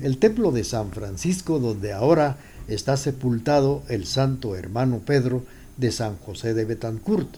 El 0.00 0.18
templo 0.18 0.52
de 0.52 0.64
San 0.64 0.90
Francisco 0.90 1.58
donde 1.58 1.92
ahora 1.92 2.38
está 2.68 2.96
sepultado 2.96 3.82
el 3.88 4.06
santo 4.06 4.56
hermano 4.56 5.00
Pedro 5.00 5.44
de 5.76 5.92
San 5.92 6.16
José 6.18 6.54
de 6.54 6.64
Betancourt, 6.64 7.28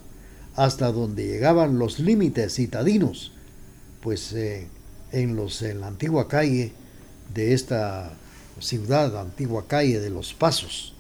hasta 0.57 0.93
donde 0.93 1.27
llegaban 1.27 1.79
los 1.79 1.99
límites 1.99 2.55
citadinos, 2.55 3.33
pues 4.03 4.33
eh, 4.33 4.69
en, 5.13 5.37
los, 5.37 5.63
en 5.63 5.81
la 5.81 5.89
antigua 5.89 6.29
calle 6.29 6.73
de 7.33 7.55
esta 7.55 8.13
ciudad, 8.61 9.19
antigua 9.19 9.67
calle 9.67 10.01
de 10.01 10.11
los 10.11 10.35
Pasos. 10.35 10.95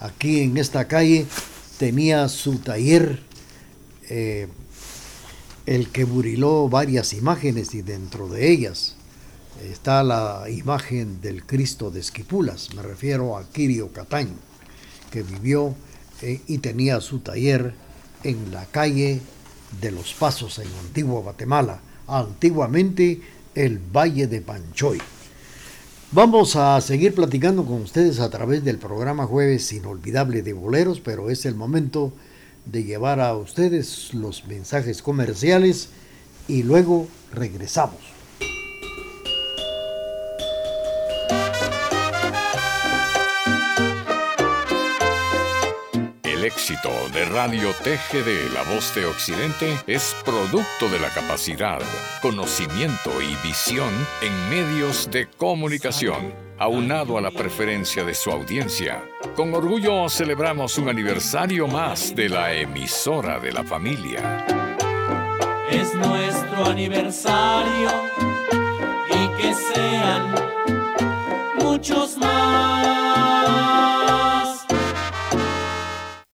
Aquí 0.00 0.40
en 0.40 0.56
esta 0.56 0.86
calle 0.86 1.26
tenía 1.78 2.28
su 2.28 2.58
taller, 2.58 3.20
eh, 4.08 4.48
el 5.66 5.88
que 5.88 6.04
buriló 6.04 6.68
varias 6.68 7.12
imágenes 7.12 7.74
y 7.74 7.82
dentro 7.82 8.28
de 8.28 8.50
ellas 8.50 8.96
está 9.70 10.02
la 10.02 10.44
imagen 10.50 11.20
del 11.20 11.44
Cristo 11.44 11.90
de 11.90 12.00
Esquipulas, 12.00 12.74
me 12.74 12.82
refiero 12.82 13.36
a 13.36 13.48
Kirio 13.48 13.92
Cataño, 13.92 14.34
que 15.10 15.22
vivió 15.22 15.74
eh, 16.22 16.40
y 16.46 16.58
tenía 16.58 17.00
su 17.00 17.20
taller 17.20 17.74
en 18.24 18.52
la 18.52 18.64
calle 18.66 19.20
de 19.80 19.90
los 19.90 20.14
Pasos 20.14 20.58
en 20.58 20.68
Antigua 20.86 21.20
Guatemala, 21.20 21.80
antiguamente 22.06 23.20
el 23.54 23.78
Valle 23.78 24.26
de 24.26 24.40
Panchoy. 24.40 25.00
Vamos 26.14 26.56
a 26.56 26.78
seguir 26.82 27.14
platicando 27.14 27.64
con 27.64 27.80
ustedes 27.80 28.20
a 28.20 28.28
través 28.28 28.62
del 28.62 28.76
programa 28.76 29.24
Jueves 29.24 29.72
Inolvidable 29.72 30.42
de 30.42 30.52
Boleros, 30.52 31.00
pero 31.00 31.30
es 31.30 31.46
el 31.46 31.54
momento 31.54 32.12
de 32.66 32.84
llevar 32.84 33.18
a 33.18 33.34
ustedes 33.34 34.12
los 34.12 34.46
mensajes 34.46 35.00
comerciales 35.00 35.88
y 36.48 36.64
luego 36.64 37.08
regresamos. 37.32 37.96
El 46.42 46.48
éxito 46.48 46.90
de 47.14 47.24
Radio 47.26 47.70
TGD 47.84 48.52
La 48.52 48.64
Voz 48.64 48.92
de 48.96 49.06
Occidente 49.06 49.78
es 49.86 50.16
producto 50.24 50.88
de 50.90 50.98
la 50.98 51.08
capacidad, 51.10 51.78
conocimiento 52.20 53.12
y 53.22 53.36
visión 53.46 53.90
en 54.20 54.50
medios 54.50 55.08
de 55.08 55.28
comunicación, 55.28 56.34
aunado 56.58 57.16
a 57.16 57.20
la 57.20 57.30
preferencia 57.30 58.02
de 58.02 58.14
su 58.14 58.32
audiencia. 58.32 59.04
Con 59.36 59.54
orgullo 59.54 60.08
celebramos 60.08 60.78
un 60.78 60.88
aniversario 60.88 61.68
más 61.68 62.12
de 62.16 62.28
la 62.28 62.52
emisora 62.52 63.38
de 63.38 63.52
la 63.52 63.62
familia. 63.62 64.44
Es 65.70 65.94
nuestro 65.94 66.66
aniversario 66.66 67.88
y 69.10 69.40
que 69.40 69.54
sean 69.54 70.34
muchos 71.60 72.18
más. 72.18 73.11